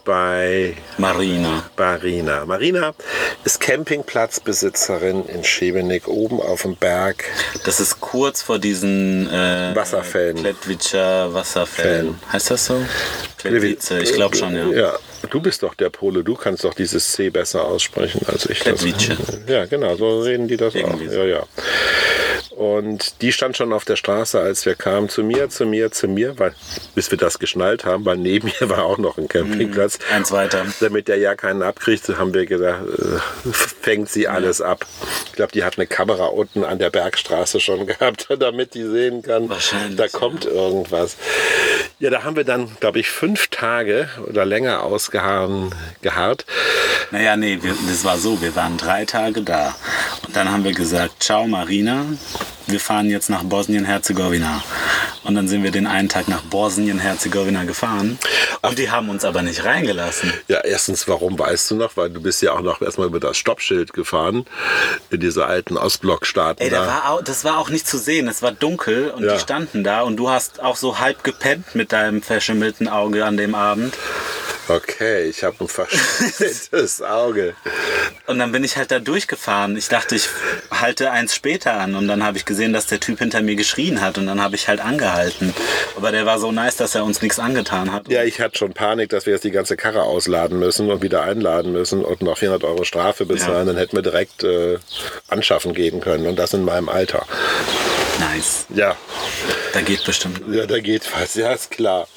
[0.05, 1.63] Bei Marina.
[1.77, 2.45] Marina.
[2.45, 2.93] Marina
[3.45, 7.23] ist Campingplatzbesitzerin in Schebenik oben auf dem Berg.
[7.65, 10.37] Das ist kurz vor diesen äh, Wasserfällen.
[10.37, 12.19] Klettwitscher Wasserfällen.
[12.31, 12.83] Heißt das so?
[13.37, 14.67] Klettwitze, ich glaube schon, ja.
[14.71, 14.93] Ja,
[15.29, 18.59] du bist doch der Pole, du kannst doch dieses C besser aussprechen als ich.
[18.61, 19.17] Klettwitsche.
[19.47, 21.11] Ja, genau, so reden die das Irgendwie auch.
[21.13, 21.19] so.
[21.19, 21.43] Ja, ja.
[22.55, 26.07] Und die stand schon auf der Straße, als wir kamen, zu mir, zu mir, zu
[26.07, 26.53] mir, weil,
[26.93, 29.99] bis wir das geschnallt haben, weil neben mir war auch noch ein Campingplatz.
[30.11, 30.65] Eins weiter.
[30.79, 34.85] Damit der ja keinen abkriegt, haben wir gesagt, äh, fängt sie alles ab.
[35.25, 39.23] Ich glaube, die hat eine Kamera unten an der Bergstraße schon gehabt, damit die sehen
[39.23, 40.09] kann, Wahrscheinlich, da ja.
[40.09, 41.17] kommt irgendwas.
[42.03, 46.45] Ja, da haben wir dann, glaube ich, fünf Tage oder länger ausgeharren, geharrt.
[47.11, 49.73] Naja, nee, wir, das war so, wir waren drei Tage da.
[50.27, 52.03] Und dann haben wir gesagt, ciao Marina,
[52.68, 54.64] wir fahren jetzt nach Bosnien-Herzegowina.
[55.24, 58.20] Und dann sind wir den einen Tag nach Bosnien-Herzegowina gefahren.
[58.61, 60.34] Und die haben uns aber nicht reingelassen.
[60.47, 61.95] Ja, erstens, warum weißt du noch?
[61.97, 64.45] Weil du bist ja auch noch erstmal über das Stoppschild gefahren
[65.11, 66.64] in diese alten Ostblockstaaten.
[66.64, 66.88] Ey, da da.
[66.88, 68.28] war auch, das war auch nicht zu sehen.
[68.28, 69.34] Es war dunkel und Ja.
[69.34, 73.38] die standen da und du hast auch so halb gepennt mit deinem verschimmelten Auge an
[73.38, 73.93] dem Abend.
[74.68, 77.53] Okay, ich habe ein verschmitztes Auge.
[78.28, 79.76] Und dann bin ich halt da durchgefahren.
[79.76, 80.30] Ich dachte, ich
[80.72, 81.95] halte eins später an.
[81.95, 84.18] Und dann habe ich gesehen, dass der Typ hinter mir geschrien hat.
[84.18, 85.53] Und dann habe ich halt angehalten.
[85.97, 88.07] Aber der war so nice, dass er uns nichts angetan hat.
[88.07, 91.24] Ja, ich hatte schon Panik, dass wir jetzt die ganze Karre ausladen müssen und wieder
[91.24, 93.68] einladen müssen und noch 400 Euro Strafe bezahlen.
[93.68, 93.74] Ja.
[93.74, 94.78] Dann hätten wir direkt äh,
[95.28, 96.26] anschaffen geben können.
[96.28, 97.26] Und das in meinem Alter.
[98.20, 98.66] Nice.
[98.74, 98.95] Ja,
[99.74, 100.41] Da geht bestimmt.
[100.51, 101.34] ja, da geht was.
[101.36, 102.07] Ja, ist klar.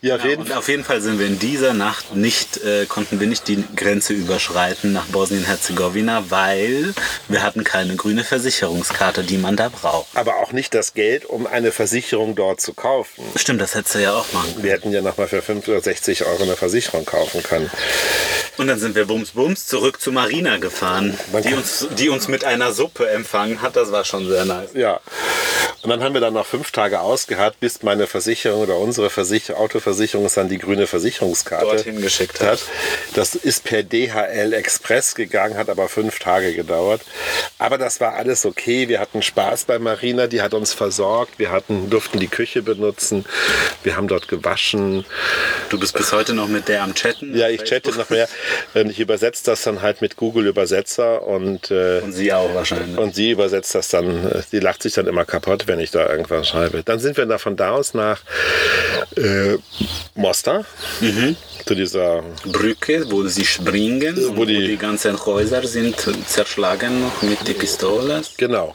[0.00, 3.20] Ja, auf jeden Und auf jeden Fall sind wir in dieser Nacht nicht, äh, konnten
[3.20, 6.92] wir nicht die Grenze überschreiten nach Bosnien-Herzegowina, weil
[7.28, 10.08] wir hatten keine grüne Versicherungskarte, die man da braucht.
[10.14, 13.24] aber auch nicht das Geld, um eine Versicherung dort zu kaufen.
[13.34, 14.56] Stimmt, das hättest du ja auch machen.
[14.58, 17.70] Wir hätten ja nochmal für 50 oder 60 Euro eine Versicherung kaufen können.
[18.58, 22.44] Und dann sind wir bums bums zurück zu Marina gefahren, die uns, die uns mit
[22.44, 23.76] einer Suppe empfangen hat.
[23.76, 24.70] Das war schon sehr nice.
[24.74, 25.00] Ja.
[25.82, 29.58] Und dann haben wir dann noch fünf Tage ausgeharrt, bis meine Versicherung oder unsere Versicher
[29.58, 32.48] Autoversicherung uns dann die grüne Versicherungskarte Dorthin geschickt hat.
[32.48, 32.60] hat.
[33.14, 37.02] Das ist per DHL Express gegangen, hat aber fünf Tage gedauert.
[37.58, 38.88] Aber das war alles okay.
[38.88, 41.38] Wir hatten Spaß bei Marina, die hat uns versorgt.
[41.38, 43.24] Wir hatten, durften die Küche benutzen.
[43.84, 45.04] Wir haben dort gewaschen.
[45.68, 47.36] Du bist bis heute noch mit der am Chatten?
[47.36, 47.84] Ja, ich Facebook?
[47.84, 48.28] chatte noch mehr.
[48.74, 52.98] Und ich übersetze das dann halt mit Google Übersetzer und äh, Und sie auch wahrscheinlich.
[52.98, 56.08] und sie übersetzt das dann, äh, die lacht sich dann immer kaputt, wenn ich da
[56.08, 56.82] irgendwas schreibe.
[56.82, 58.20] Dann sind wir da von da aus nach
[59.16, 59.56] äh,
[60.14, 60.64] Mostar,
[61.66, 65.96] zu dieser, Brücke, wo sie springen Wo wo die- die, ganzen Häuser sind
[66.26, 68.22] zerschlagen noch mit den Pistolen.
[68.36, 68.74] genau,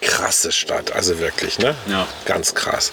[0.00, 1.74] krasse Stadt, also wirklich, ne?
[1.88, 2.06] Ja.
[2.24, 2.92] Ganz krass.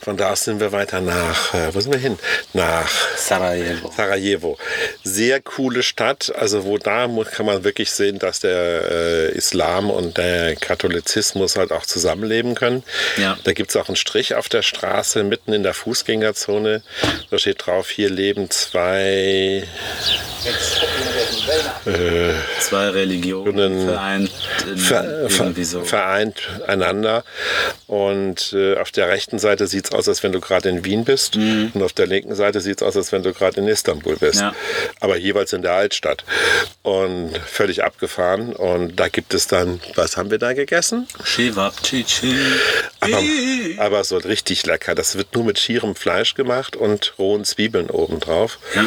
[0.00, 2.18] Von da aus sind wir weiter nach, äh, wo sind wir hin?
[2.52, 3.92] Nach Sarajevo.
[3.96, 4.58] Sarajevo.
[5.02, 6.32] Sehr coole Stadt.
[6.38, 11.72] Also wo da kann man wirklich sehen, dass der äh, Islam und der Katholizismus halt
[11.72, 12.67] auch zusammenleben können.
[13.16, 13.38] Ja.
[13.44, 16.82] Da gibt es auch einen Strich auf der Straße mitten in der Fußgängerzone.
[17.30, 19.66] Da steht drauf, hier leben zwei
[22.60, 24.30] Zwei Religionen vereint
[24.66, 25.28] in ver,
[25.62, 25.82] so.
[25.82, 27.24] vereint einander.
[27.86, 31.04] Und äh, auf der rechten Seite sieht es aus, als wenn du gerade in Wien
[31.04, 31.36] bist.
[31.36, 34.40] Und auf der linken Seite sieht es aus, als wenn du gerade in Istanbul bist.
[34.40, 34.54] Ja.
[35.00, 36.24] Aber jeweils in der Altstadt.
[36.82, 38.52] Und völlig abgefahren.
[38.52, 41.08] Und da gibt es dann, was haben wir da gegessen?
[41.24, 42.34] Shivapchichi.
[43.00, 43.22] Aber,
[43.78, 44.94] aber so richtig lecker.
[44.94, 48.58] Das wird nur mit schierem Fleisch gemacht und rohen Zwiebeln obendrauf.
[48.74, 48.84] Ja.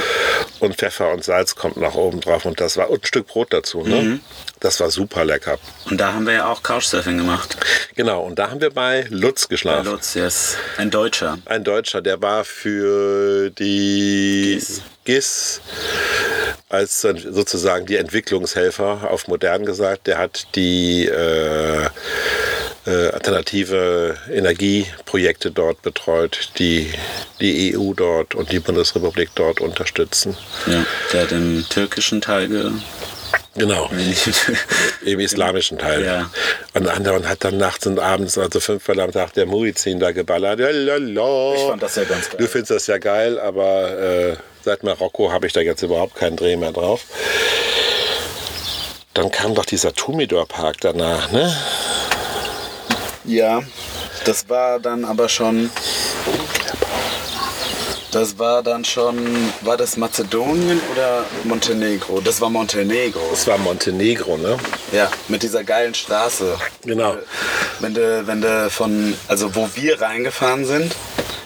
[0.60, 2.46] Und Pfeffer und Salz kommt noch oben drauf.
[2.46, 3.84] Und das war und ein Stück Brot dazu.
[3.84, 4.20] Ne?
[4.60, 5.58] Das war super lecker.
[5.90, 7.58] Und da haben wir ja auch Couchsurfing gemacht.
[7.96, 9.88] Genau, und da haben wir bei Lutz Bei geschlafen.
[9.88, 10.58] Lutz, yes.
[10.78, 11.40] Ein Deutscher.
[11.46, 14.82] Ein Deutscher, der war für die GIS.
[15.04, 15.62] GIS
[16.70, 20.08] als sozusagen die Entwicklungshelfer auf modern gesagt.
[20.08, 21.88] Der hat die äh,
[22.90, 26.92] alternative Energieprojekte dort betreut, die
[27.40, 30.36] die EU dort und die Bundesrepublik dort unterstützen.
[30.66, 32.72] Ja, der hat im türkischen Teil ge
[33.56, 33.90] Genau.
[35.06, 36.06] Im islamischen Teil.
[36.06, 36.30] Ja.
[36.74, 40.12] Und der andere hat dann nachts und abends, also fünfmal am Tag, der Muizin da
[40.12, 40.60] geballert.
[40.60, 41.56] Lalala.
[41.56, 42.38] Ich fand das ja ganz geil.
[42.40, 46.38] Du findest das ja geil, aber äh, seit Marokko habe ich da jetzt überhaupt keinen
[46.38, 47.06] Dreh mehr drauf.
[49.14, 51.54] dann kam doch dieser Tumidor-Park danach, ne?
[53.32, 53.64] Ja,
[54.26, 55.70] das war dann aber schon.
[58.12, 59.54] Das war dann schon.
[59.62, 62.20] War das Mazedonien oder Montenegro?
[62.20, 63.22] Das war Montenegro.
[63.32, 64.58] Das war Montenegro, ne?
[64.92, 66.58] Ja, mit dieser geilen Straße.
[66.84, 67.16] Genau.
[67.80, 69.14] Wenn du, wenn du von.
[69.30, 70.94] Also, wo wir reingefahren sind.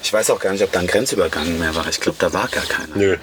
[0.02, 1.88] Ich weiß auch gar nicht, ob da ein Grenzübergang mehr war.
[1.88, 2.96] Ich glaube, da war gar keiner.
[2.96, 3.18] Nö.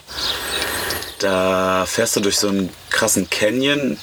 [1.22, 3.96] Da fährst du durch so einen krassen Canyon,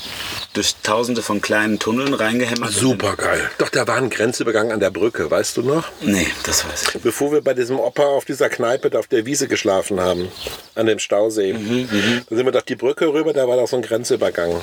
[0.54, 2.72] durch tausende von kleinen Tunneln reingehämmert.
[2.72, 3.52] Super geil.
[3.58, 5.90] Doch, da war ein Grenzübergang an der Brücke, weißt du noch?
[6.00, 7.02] Nee, das weiß ich.
[7.02, 10.32] Bevor wir bei diesem Opa auf dieser Kneipe da auf der Wiese geschlafen haben,
[10.76, 11.52] an dem Stausee.
[11.52, 14.62] Da sind wir doch die Brücke rüber, da war doch so ein Grenzübergang.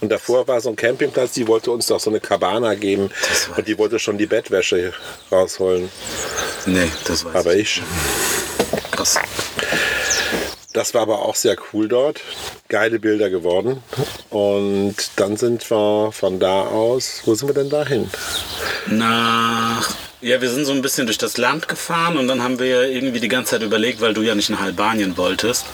[0.00, 3.10] Und davor war so ein Campingplatz, die wollte uns doch so eine Cabana geben.
[3.54, 4.94] Und die wollte schon die Bettwäsche
[5.30, 5.90] rausholen.
[6.64, 7.82] Nee, das weiß Aber ich.
[7.82, 8.90] ich.
[8.92, 9.18] Krass.
[10.78, 12.20] Das war aber auch sehr cool dort.
[12.68, 13.82] Geile Bilder geworden.
[14.30, 18.08] Und dann sind wir von da aus, wo sind wir denn dahin?
[18.86, 19.90] Nach.
[20.20, 23.18] Ja, wir sind so ein bisschen durch das Land gefahren und dann haben wir irgendwie
[23.18, 25.64] die ganze Zeit überlegt, weil du ja nicht nach Albanien wolltest,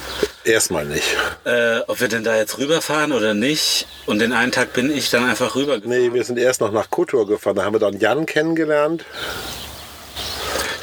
[0.42, 1.04] Erstmal nicht.
[1.44, 3.86] äh, ob wir denn da jetzt rüberfahren oder nicht.
[4.06, 6.00] Und den einen Tag bin ich dann einfach rübergefahren.
[6.00, 7.56] Nee, wir sind erst noch nach Kotor gefahren.
[7.56, 9.04] Da haben wir dann Jan kennengelernt.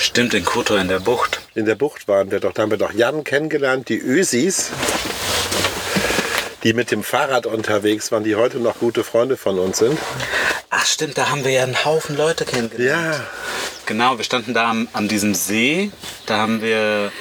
[0.01, 1.41] Stimmt, in Kotor in der Bucht.
[1.53, 2.53] In der Bucht waren wir doch.
[2.53, 4.71] Da haben wir doch Jan kennengelernt, die Ösis,
[6.63, 9.99] die mit dem Fahrrad unterwegs waren, die heute noch gute Freunde von uns sind.
[10.71, 13.13] Ach stimmt, da haben wir ja einen Haufen Leute kennengelernt.
[13.13, 13.23] Ja,
[13.85, 15.91] Genau, wir standen da am, an diesem See.
[16.25, 17.11] Da haben wir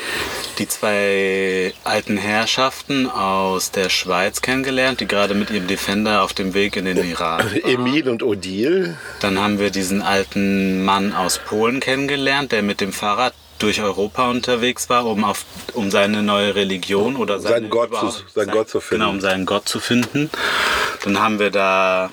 [0.59, 6.55] die zwei alten Herrschaften aus der Schweiz kennengelernt, die gerade mit ihrem Defender auf dem
[6.55, 7.39] Weg in den Iran.
[7.41, 7.63] waren.
[7.65, 8.97] Emil und Odile.
[9.21, 14.31] Dann haben wir diesen alten Mann aus Polen kennengelernt, der mit dem Fahrrad durch Europa
[14.31, 15.45] unterwegs war, um, auf,
[15.75, 19.01] um seine neue Religion oder seine, Seinen Gott zu- seinen Gott zu finden.
[19.03, 20.31] Genau, um seinen Gott zu finden.
[21.05, 22.11] Dann haben wir da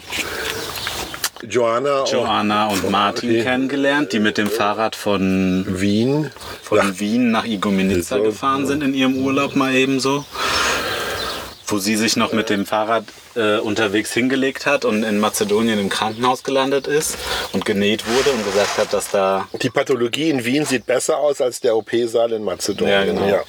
[1.50, 3.44] Joanna Joanna und Martin Okay.
[3.44, 6.32] kennengelernt, die mit dem Fahrrad von, und Wien.
[6.62, 10.26] von Ja, Wien nach Igoumenitsa gefahren sind in ihrem Urlaub mal ebenso.
[11.70, 13.04] Wo sie sich noch mit dem Fahrrad
[13.36, 17.18] äh, unterwegs hingelegt hat und in Mazedonien im Krankenhaus gelandet ist
[17.52, 21.42] und genäht wurde und gesagt hat, dass da Die Pathologie in Wien sieht besser aus
[21.42, 22.94] als der OP-Saal in Mazedonien.
[22.94, 23.28] Ja, genau.
[23.28, 23.42] Ja.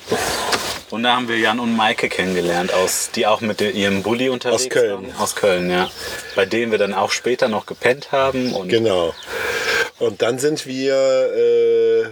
[0.91, 4.64] Und da haben wir Jan und Maike kennengelernt, aus, die auch mit ihrem Bulli unterwegs
[4.64, 4.93] Aus Köln.
[4.93, 5.16] waren.
[5.18, 5.91] Aus Köln, ja.
[6.34, 8.53] Bei denen wir dann auch später noch gepennt haben.
[8.55, 9.14] Und Genau.
[9.99, 12.07] Und dann sind wir äh,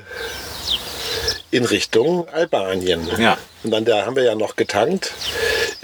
[1.51, 3.09] in Richtung Albanien.
[3.19, 3.39] Ja.
[3.63, 5.15] Und dann da haben wir ja noch getankt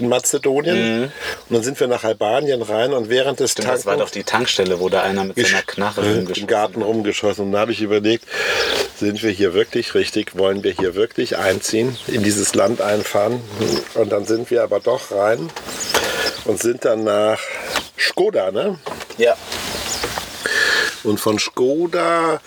[0.03, 1.05] in Mazedonien.
[1.05, 1.12] Und
[1.50, 3.62] dann sind wir nach Albanien rein und während des Mhm.
[3.64, 7.46] das war doch die Tankstelle, wo da einer mit seiner Knarre im Garten rumgeschossen.
[7.46, 8.24] Und da habe ich überlegt,
[8.98, 10.36] sind wir hier wirklich richtig?
[10.36, 13.40] Wollen wir hier wirklich einziehen, in dieses Land einfahren?
[13.94, 15.50] Und dann sind wir aber doch rein
[16.44, 17.40] und sind dann nach
[17.98, 18.78] Skoda, ne?
[19.18, 19.36] Ja.
[21.05, 22.40] Und von Skoda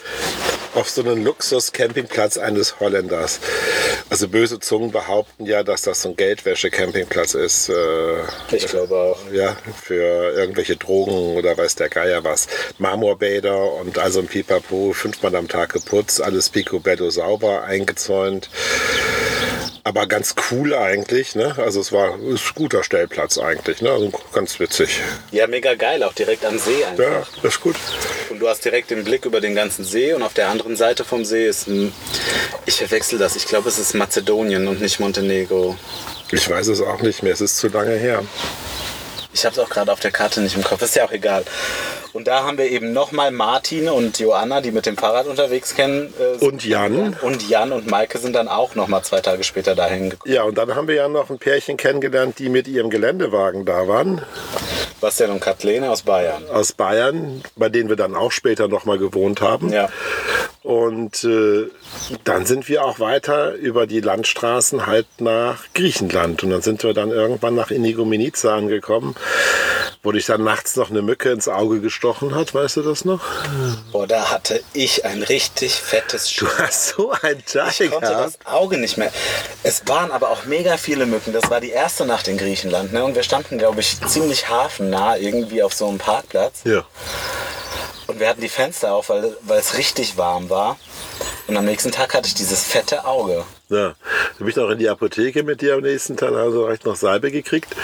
[0.75, 3.39] auf so einen Luxus-Campingplatz eines Holländers.
[4.15, 7.67] Also böse Zungen behaupten ja, dass das so ein Geldwäsche-Campingplatz ist.
[7.67, 7.73] Äh,
[8.49, 9.19] Ich glaube auch.
[9.33, 12.47] ja, für irgendwelche Drogen oder weiß der Geier was.
[12.77, 18.49] Marmorbäder und also ein Pipapo, fünfmal am Tag geputzt, alles picobello sauber, eingezäunt.
[19.87, 21.55] Aber ganz cool eigentlich, ne?
[21.59, 23.91] Also es war ein guter Stellplatz eigentlich, ne?
[23.91, 24.99] Also ganz witzig.
[25.29, 27.03] Ja, mega geil, auch direkt am See einfach.
[27.03, 27.75] Ja, das ist gut.
[28.31, 31.03] Und du hast direkt den Blick über den ganzen See und auf der anderen Seite
[31.03, 31.93] vom See ist ein.
[32.65, 33.35] Ich verwechsel das.
[33.35, 35.77] Ich glaube, es ist Mazedonien und nicht Montenegro.
[36.31, 38.23] Ich weiß es auch nicht mehr, es ist zu lange her.
[39.35, 40.81] Ich habe es auch gerade auf der Karte nicht im Kopf.
[40.81, 41.45] Ist ja auch egal.
[42.15, 46.13] Und da haben wir eben nochmal Martin und Joanna, die mit dem Fahrrad unterwegs kennen.
[46.17, 47.13] äh, Und Jan.
[47.21, 50.33] Und Jan und Maike sind dann auch nochmal zwei Tage später dahin gekommen.
[50.33, 53.89] Ja, und dann haben wir ja noch ein Pärchen kennengelernt, die mit ihrem Geländewagen da
[53.89, 54.21] waren,
[55.01, 56.47] Bastian und Kathleen aus Bayern.
[56.53, 59.73] aus Bayern, bei denen wir dann auch später noch mal gewohnt haben.
[59.73, 59.89] Ja.
[60.63, 61.69] Und äh,
[62.23, 66.43] dann sind wir auch weiter über die Landstraßen halt nach Griechenland.
[66.43, 69.15] Und dann sind wir dann irgendwann nach Inigo Miniza angekommen,
[70.01, 72.53] wo dich dann nachts noch eine Mücke ins Auge gestochen hat.
[72.53, 73.21] Weißt du das noch?
[73.91, 76.59] Boah, da hatte ich ein richtig fettes Du Stück.
[76.59, 78.37] hast so ein Teich Ich konnte gehabt.
[78.45, 79.11] das Auge nicht mehr.
[79.63, 81.33] Es waren aber auch mega viele Mücken.
[81.33, 82.93] Das war die erste Nacht in Griechenland.
[82.93, 83.03] Ne?
[83.03, 86.61] Und wir standen, glaube ich, ziemlich hafennah irgendwie auf so einem Parkplatz.
[86.63, 86.83] Ja.
[88.07, 90.77] Und wir hatten die Fenster auf, weil, weil es richtig warm war.
[91.47, 93.43] Und am nächsten Tag hatte ich dieses fette Auge.
[93.69, 93.93] Ja,
[94.37, 97.31] bin ich noch in die Apotheke mit dir am nächsten Tag, also recht noch Salbe
[97.31, 97.75] gekriegt.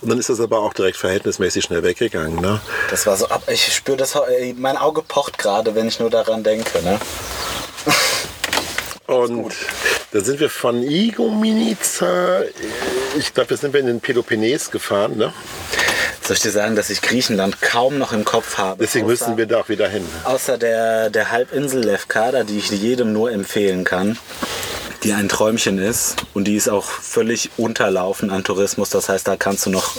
[0.00, 2.40] Und dann ist das aber auch direkt verhältnismäßig schnell weggegangen.
[2.40, 2.60] Ne?
[2.90, 3.42] Das war so ab.
[3.48, 4.14] Ich spüre das.
[4.14, 6.82] ey, Mein Auge pocht gerade, wenn ich nur daran denke.
[6.82, 6.98] Ne?
[9.06, 9.54] Und
[10.12, 12.42] da sind wir von Igoumenitsa,
[13.18, 15.16] ich glaube, da sind wir in den Peloponnes gefahren.
[15.16, 15.32] Ne?
[16.22, 18.84] Soll ich dir sagen, dass ich Griechenland kaum noch im Kopf habe?
[18.84, 20.06] Deswegen außer, müssen wir da auch wieder hin.
[20.24, 24.18] Außer der, der Halbinsel Lefkada, die ich jedem nur empfehlen kann,
[25.04, 28.90] die ein Träumchen ist und die ist auch völlig unterlaufen an Tourismus.
[28.90, 29.94] Das heißt, da kannst du noch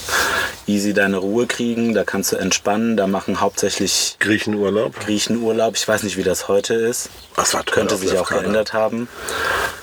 [0.67, 4.99] easy deine Ruhe kriegen, da kannst du entspannen, da machen hauptsächlich Griechenurlaub.
[4.99, 5.75] Griechen Urlaub.
[5.75, 7.09] Ich weiß nicht, wie das heute ist.
[7.35, 9.07] Das war toll Könnte sich auch geändert haben.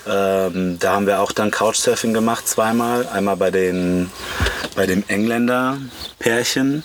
[0.07, 3.07] Ähm, da haben wir auch dann Couchsurfing gemacht zweimal.
[3.07, 4.11] Einmal bei, den,
[4.75, 6.83] bei dem Engländer-Pärchen,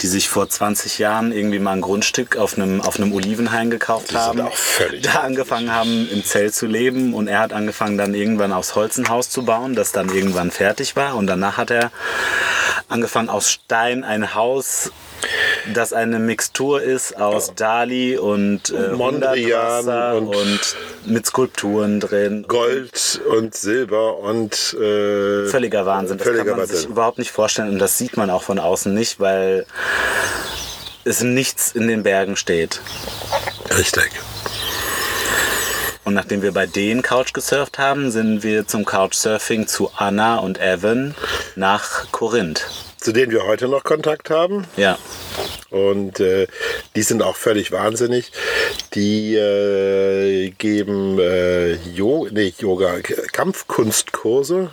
[0.00, 4.08] die sich vor 20 Jahren irgendwie mal ein Grundstück auf einem, auf einem Olivenhain gekauft
[4.08, 4.40] sind haben.
[4.40, 7.14] auch völlig da angefangen haben, im Zelt zu leben.
[7.14, 7.65] Und er hat angefangen,
[7.98, 11.16] dann irgendwann aus Holz ein Haus zu bauen, das dann irgendwann fertig war.
[11.16, 11.90] Und danach hat er
[12.88, 14.90] angefangen, aus Stein ein Haus
[15.72, 22.44] das eine Mixtur ist aus Dali und äh, Mondrian und- und, mit Skulpturen drin.
[22.48, 26.18] Gold und Silber und äh, Völliger Wahnsinn.
[26.18, 26.90] Das völliger kann man sich Wahnsinn.
[26.92, 29.66] überhaupt nicht vorstellen und das sieht man auch von außen nicht, weil
[31.04, 32.80] es nichts in den Bergen steht.
[33.76, 34.10] Richtig.
[36.06, 40.60] Und nachdem wir bei denen Couch gesurft haben, sind wir zum Couchsurfing zu Anna und
[40.60, 41.16] Evan
[41.56, 42.64] nach Korinth.
[42.96, 44.68] Zu denen wir heute noch Kontakt haben.
[44.76, 44.98] Ja.
[45.70, 46.46] Und äh,
[46.94, 48.30] die sind auch völlig wahnsinnig.
[48.94, 53.00] Die äh, geben äh, jo nee, Yoga,
[53.32, 54.70] Kampfkunstkurse,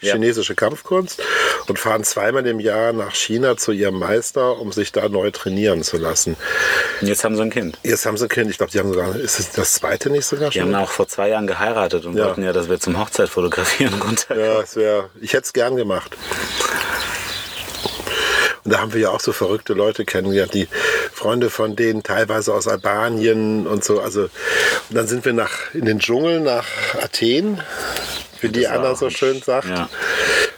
[0.00, 0.14] Ja.
[0.14, 1.22] chinesische Kampfkunst
[1.68, 5.82] und fahren zweimal im Jahr nach China zu ihrem Meister, um sich da neu trainieren
[5.82, 6.36] zu lassen.
[7.00, 7.78] Und jetzt haben sie ein Kind.
[7.82, 10.26] Jetzt haben sie ein Kind, ich glaube, die haben sogar, ist es das zweite nicht
[10.26, 10.74] sogar Die schon?
[10.74, 12.26] haben auch vor zwei Jahren geheiratet und Ja.
[12.26, 14.36] wollten ja, dass wir zum Hochzeit fotografieren runter.
[14.36, 16.16] Ja, es wär, ich hätte es gern gemacht.
[18.64, 20.68] Und da haben wir ja auch so verrückte Leute kennengelernt, die
[21.12, 24.00] Freunde von denen, teilweise aus Albanien und so.
[24.00, 24.30] Also, und
[24.96, 26.64] dann sind wir nach, in den Dschungel nach
[27.02, 27.60] Athen,
[28.40, 29.68] wie die Das war Anna so schön sagt.
[29.68, 29.88] Ja.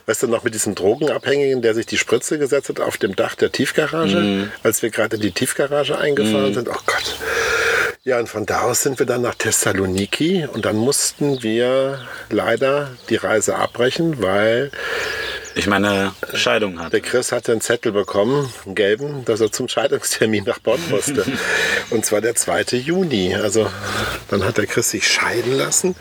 [0.07, 3.35] Weißt du noch, mit diesem Drogenabhängigen, der sich die Spritze gesetzt hat auf dem Dach
[3.35, 4.51] der Tiefgarage, Mhm.
[4.63, 6.69] als wir gerade in die Tiefgarage eingefahren sind.
[6.69, 7.17] Oh Gott.
[8.05, 11.99] Ja, und von da aus sind wir dann nach Thessaloniki und dann mussten wir
[12.31, 14.71] leider die Reise abbrechen, weil
[15.57, 16.93] Ich meine Scheidung hat.
[16.93, 21.25] der Chris hatte einen Zettel bekommen, einen gelben, dass er zum Scheidungstermin nach Bonn musste.
[21.91, 22.77] Und zwar der 2.
[22.77, 23.35] Juni.
[23.35, 23.69] Also
[24.29, 25.97] dann hat der Chris sich scheiden lassen.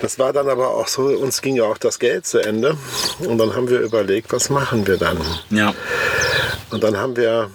[0.00, 2.76] Das war dann aber auch so, uns ging ja auch das Geld zu Ende.
[3.20, 5.18] Und dann haben wir überlegt, was machen wir dann?
[5.50, 5.74] Ja.
[6.70, 7.50] Und dann haben wir,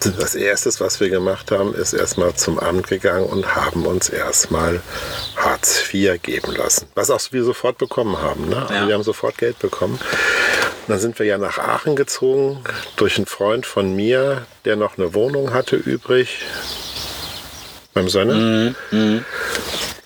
[0.00, 4.80] das Erste, was wir gemacht haben, ist erstmal zum Amt gegangen und haben uns erstmal
[5.36, 6.86] Hartz IV geben lassen.
[6.94, 8.48] Was auch wir sofort bekommen haben.
[8.48, 8.62] Ne?
[8.62, 8.88] Also Ja.
[8.88, 9.94] Wir haben sofort Geld bekommen.
[9.94, 12.62] Und dann sind wir ja nach Aachen gezogen
[12.96, 16.38] durch einen Freund von mir, der noch eine Wohnung hatte übrig.
[17.92, 18.74] Beim Sonne.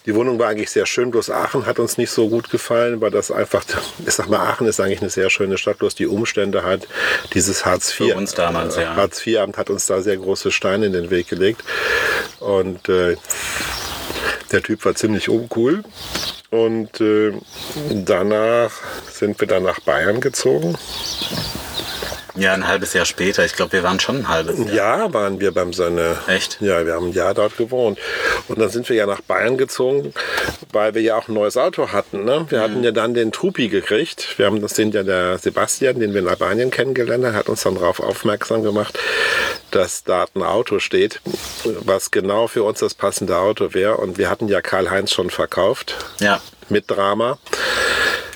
[0.07, 3.11] Die Wohnung war eigentlich sehr schön, bloß Aachen hat uns nicht so gut gefallen, weil
[3.11, 3.65] das einfach,
[4.07, 6.87] ich sag mal, Aachen ist eigentlich eine sehr schöne Stadt, bloß die Umstände hat
[7.33, 8.09] dieses Hartz IV.
[8.09, 8.97] Für uns damals, ja.
[8.97, 11.65] Hartz IV-Amt hat uns da sehr große Steine in den Weg gelegt.
[12.41, 13.17] Und äh,
[14.53, 15.83] der Typ war ziemlich uncool.
[16.51, 17.33] Und äh,
[17.91, 18.71] danach
[19.11, 20.77] sind wir dann nach Bayern gezogen.
[22.37, 23.45] Ja, ein halbes Jahr später.
[23.45, 24.99] Ich glaube, wir waren schon ein halbes Jahr.
[24.99, 26.17] Ja, waren wir beim Sonne.
[26.27, 26.61] Echt?
[26.61, 27.99] Ja, wir haben ein Jahr dort gewohnt.
[28.49, 30.13] Und dann sind wir ja nach Bayern gezogen,
[30.73, 32.25] weil wir ja auch ein neues Auto hatten.
[32.25, 32.45] Ne?
[32.51, 34.39] Wir hatten ja dann den Trupi gekriegt.
[34.39, 37.63] Wir haben das den ja der Sebastian, den wir in Albanien kennengelernt haben, hat uns
[37.63, 38.99] dann darauf aufmerksam gemacht,
[39.71, 41.21] dass da ein Auto steht,
[41.65, 43.97] was genau für uns das passende Auto wäre.
[43.97, 46.41] Und wir hatten ja Karl-Heinz schon verkauft Ja.
[46.69, 47.39] mit Drama.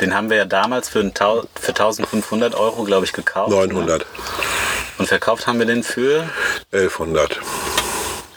[0.01, 3.51] Den haben wir ja damals für, für 1500 Euro, glaube ich, gekauft.
[3.51, 4.07] 900, Ne?
[4.99, 6.25] Und verkauft haben wir den für
[6.73, 7.39] 1100.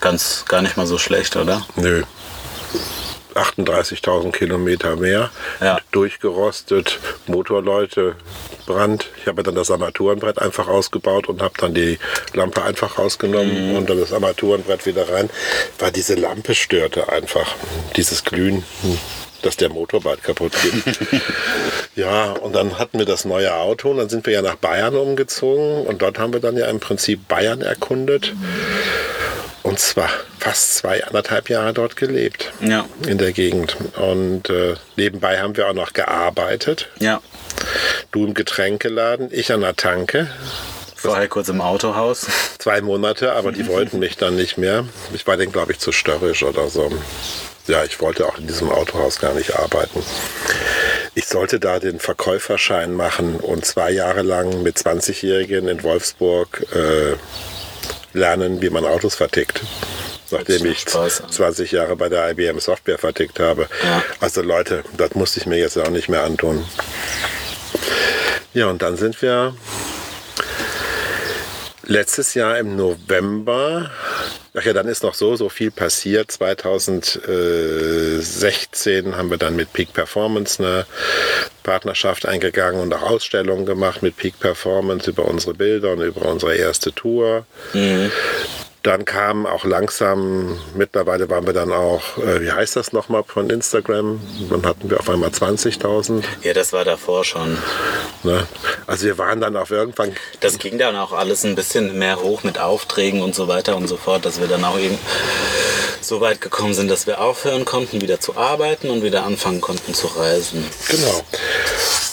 [0.02, 1.66] ganz gar nicht mal so schlecht, oder?
[1.76, 2.04] Nö.
[3.34, 5.30] 38.000 Kilometer mehr,
[5.62, 5.80] Ja.
[5.92, 8.16] durchgerostet, Motorleute,
[8.66, 9.08] Brand.
[9.22, 11.98] Ich habe dann das Armaturenbrett einfach ausgebaut und habe dann die
[12.34, 15.30] Lampe einfach rausgenommen und dann das Armaturenbrett wieder rein,
[15.80, 17.56] weil diese Lampe störte einfach,
[17.96, 18.64] dieses Glühen,
[19.44, 21.22] dass der Motor bald kaputt geht.
[21.96, 24.96] ja, und dann hatten wir das neue Auto und dann sind wir ja nach Bayern
[24.96, 28.34] umgezogen und dort haben wir dann ja im Prinzip Bayern erkundet.
[29.64, 30.10] Und zwar
[30.40, 32.52] fast zwei, anderthalb Jahre dort gelebt.
[32.62, 32.86] Ja.
[33.08, 33.78] In der Gegend.
[33.96, 36.90] Und äh, nebenbei haben wir auch noch gearbeitet.
[37.00, 37.22] Ja.
[38.12, 40.28] Du im Getränkeladen, ich an der Tanke.
[40.96, 42.28] Vorher kurz im Autohaus.
[42.60, 44.86] Zwei Monate, aber die wollten mich dann nicht mehr.
[45.14, 46.92] Ich war denen, glaube ich, zu störrisch oder so.
[47.68, 50.04] Ja, ich wollte auch in diesem Autohaus gar nicht arbeiten.
[51.16, 57.16] Ich sollte da den Verkäuferschein machen und zwei Jahre lang mit 20-Jährigen in Wolfsburg äh,
[58.14, 59.62] lernen, wie man Autos vertickt.
[60.32, 61.32] Nachdem ich Spaß an.
[61.32, 63.68] 20 Jahre bei der IBM Software vertickt habe.
[63.84, 64.04] Ja.
[64.20, 66.66] Also Leute, das musste ich mir jetzt auch nicht mehr antun.
[68.54, 69.56] Ja, und dann sind wir
[71.84, 73.92] letztes Jahr im November,
[74.54, 76.32] ach ja, dann ist noch so, so viel passiert.
[76.32, 80.86] 2016 haben wir dann mit Peak Performance eine
[81.64, 86.56] Partnerschaft eingegangen und auch Ausstellungen gemacht mit Peak Performance über unsere Bilder und über unsere
[86.56, 87.46] erste Tour.
[88.84, 93.50] Dann kam auch langsam, mittlerweile waren wir dann auch, äh, wie heißt das nochmal von
[93.52, 94.20] Instagram?
[94.50, 96.24] Dann hatten wir auf einmal 20.000.
[96.42, 97.60] Ja, das war davor schon.
[98.24, 98.48] Ne?
[98.88, 102.44] Also wir waren dann auch irgendwann, Das ging dann auch alles ein bisschen mehr hoch
[102.44, 104.98] mit Aufträgen und so weiter und so fort, dass wir dann auch eben
[106.02, 109.94] so weit gekommen sind, dass wir aufhören konnten, wieder zu arbeiten und wieder anfangen konnten
[109.94, 110.66] zu reisen.
[110.90, 111.22] genau.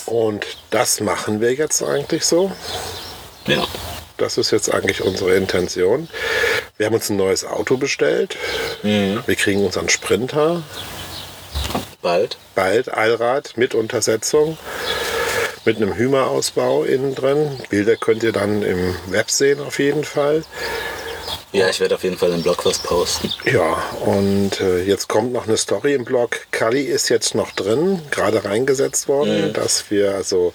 [0.05, 2.53] Und das machen wir jetzt eigentlich so.
[3.47, 3.66] Ja.
[4.19, 6.09] Das ist jetzt eigentlich unsere Intention.
[6.77, 8.37] Wir haben uns ein neues Auto bestellt.
[9.27, 10.62] Wir kriegen unseren Sprinter,
[12.03, 12.37] Bald.
[12.55, 14.59] bald Allrad mit Untersetzung,
[15.64, 17.59] mit einem Hümer-Ausbau innen drin.
[17.71, 20.43] Bilder könnt ihr dann im Web sehen auf jeden Fall.
[21.53, 23.33] Ja, ich werde auf jeden Fall im Blog was posten.
[23.45, 26.47] Ja, und äh, jetzt kommt noch eine Story im Blog.
[26.51, 30.53] Kali ist jetzt noch drin, gerade reingesetzt worden, dass wir also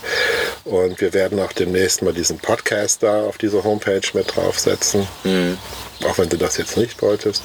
[0.63, 5.07] Und wir werden auch demnächst mal diesen Podcast da auf diese Homepage mit draufsetzen.
[6.05, 7.43] Auch wenn du das jetzt nicht wolltest.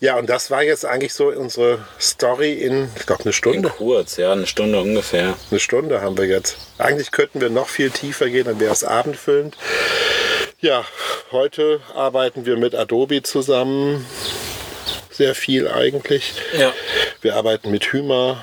[0.00, 3.68] Ja, und das war jetzt eigentlich so unsere Story in, ich glaube, eine In Stunde.
[3.68, 5.36] kurz, ja, eine Stunde ungefähr.
[5.50, 6.56] Eine Stunde haben wir jetzt.
[6.78, 9.56] Eigentlich könnten wir noch viel tiefer gehen, dann wäre es abendfüllend.
[10.62, 10.84] Ja,
[11.32, 14.06] heute arbeiten wir mit Adobe zusammen.
[15.10, 16.34] Sehr viel eigentlich.
[16.56, 16.72] Ja.
[17.20, 18.40] Wir arbeiten mit Hümer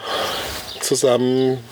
[0.82, 1.64] zusammen.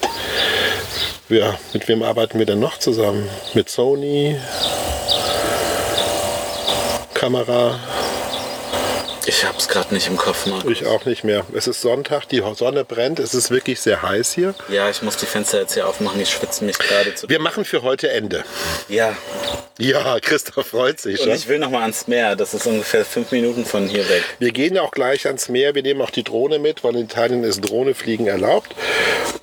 [1.27, 3.27] Ja, mit wem arbeiten wir denn noch zusammen?
[3.55, 4.39] Mit Sony.
[7.13, 7.77] Kamera.
[9.29, 10.71] Ich hab's gerade nicht im Kopf, Markus.
[10.71, 11.45] Ich auch nicht mehr.
[11.53, 13.19] Es ist Sonntag, die Sonne brennt.
[13.19, 14.55] Es ist wirklich sehr heiß hier.
[14.69, 17.27] Ja, ich muss die Fenster jetzt hier aufmachen, ich schwitze mich gerade zu.
[17.27, 18.45] Wir machen für heute Ende.
[18.87, 19.17] Ja,
[19.79, 21.35] Ja, Christoph freut sich und schon.
[21.35, 22.37] ich will noch mal ans Meer.
[22.37, 24.23] Das ist ungefähr fünf Minuten von hier weg.
[24.39, 25.75] Wir gehen auch gleich ans Meer.
[25.75, 28.73] Wir nehmen auch die Drohne mit, weil in Italien ist Drohnefliegen erlaubt.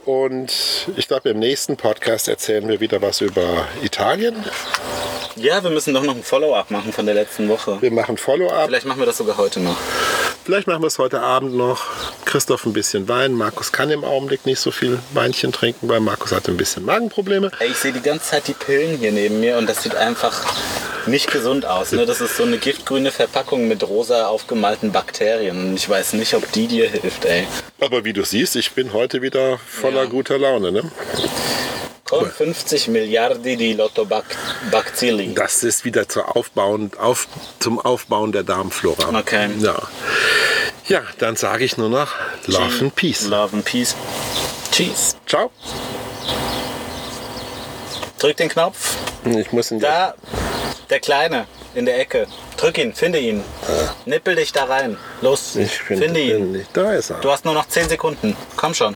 [0.07, 4.45] Und ich glaube, im nächsten Podcast erzählen wir wieder was über Italien.
[5.37, 7.79] Ja, wir müssen doch noch ein Follow-up machen von der letzten Woche.
[7.83, 8.67] Wir machen Follow-up.
[8.67, 9.59] Vielleicht machen wir das sogar heute
[10.45, 11.85] Vielleicht machen wir es heute Abend noch.
[12.27, 13.33] Christoph ein bisschen Wein.
[13.33, 17.51] Markus kann im Augenblick nicht so viel Weinchen trinken, weil Markus hat ein bisschen Magenprobleme.
[17.67, 20.35] Ich sehe die ganze Zeit die Pillen hier neben mir und das sieht einfach
[21.07, 21.93] nicht gesund aus.
[21.93, 22.05] Ne?
[22.05, 25.75] Das ist so eine giftgrüne Verpackung mit rosa aufgemalten Bakterien.
[25.77, 27.47] Ich weiß nicht, ob die dir hilft, ey.
[27.81, 30.09] Aber wie du siehst, ich bin heute wieder voller Ja.
[30.11, 30.73] guter Laune.
[30.73, 30.83] Ne?
[32.05, 35.35] Con 50 Milliardi di Lotobacilli.
[35.35, 37.27] Das ist wieder zur Aufbauen, auf,
[37.61, 39.19] zum Aufbauen der Darmflora.
[39.19, 39.49] Okay.
[39.61, 39.77] Ja.
[40.87, 42.13] ja, dann sage ich nur noch
[42.47, 43.23] Love and Peace.
[43.27, 43.95] Love and Peace.
[44.71, 45.17] Cheese.
[45.27, 45.51] Ciao.
[48.19, 48.97] Drück den Knopf.
[49.25, 50.15] Ich muss die Da,
[50.91, 52.27] der Kleine in der Ecke.
[52.59, 53.43] Drück ihn, finde ihn.
[54.05, 54.99] Nippel dich da rein.
[55.23, 56.55] Los, Ich finde finde ihn.
[56.55, 56.67] ihn.
[56.75, 57.21] Da ist er.
[57.21, 58.37] Du hast nur noch 10 Sekunden.
[58.57, 58.95] Komm schon.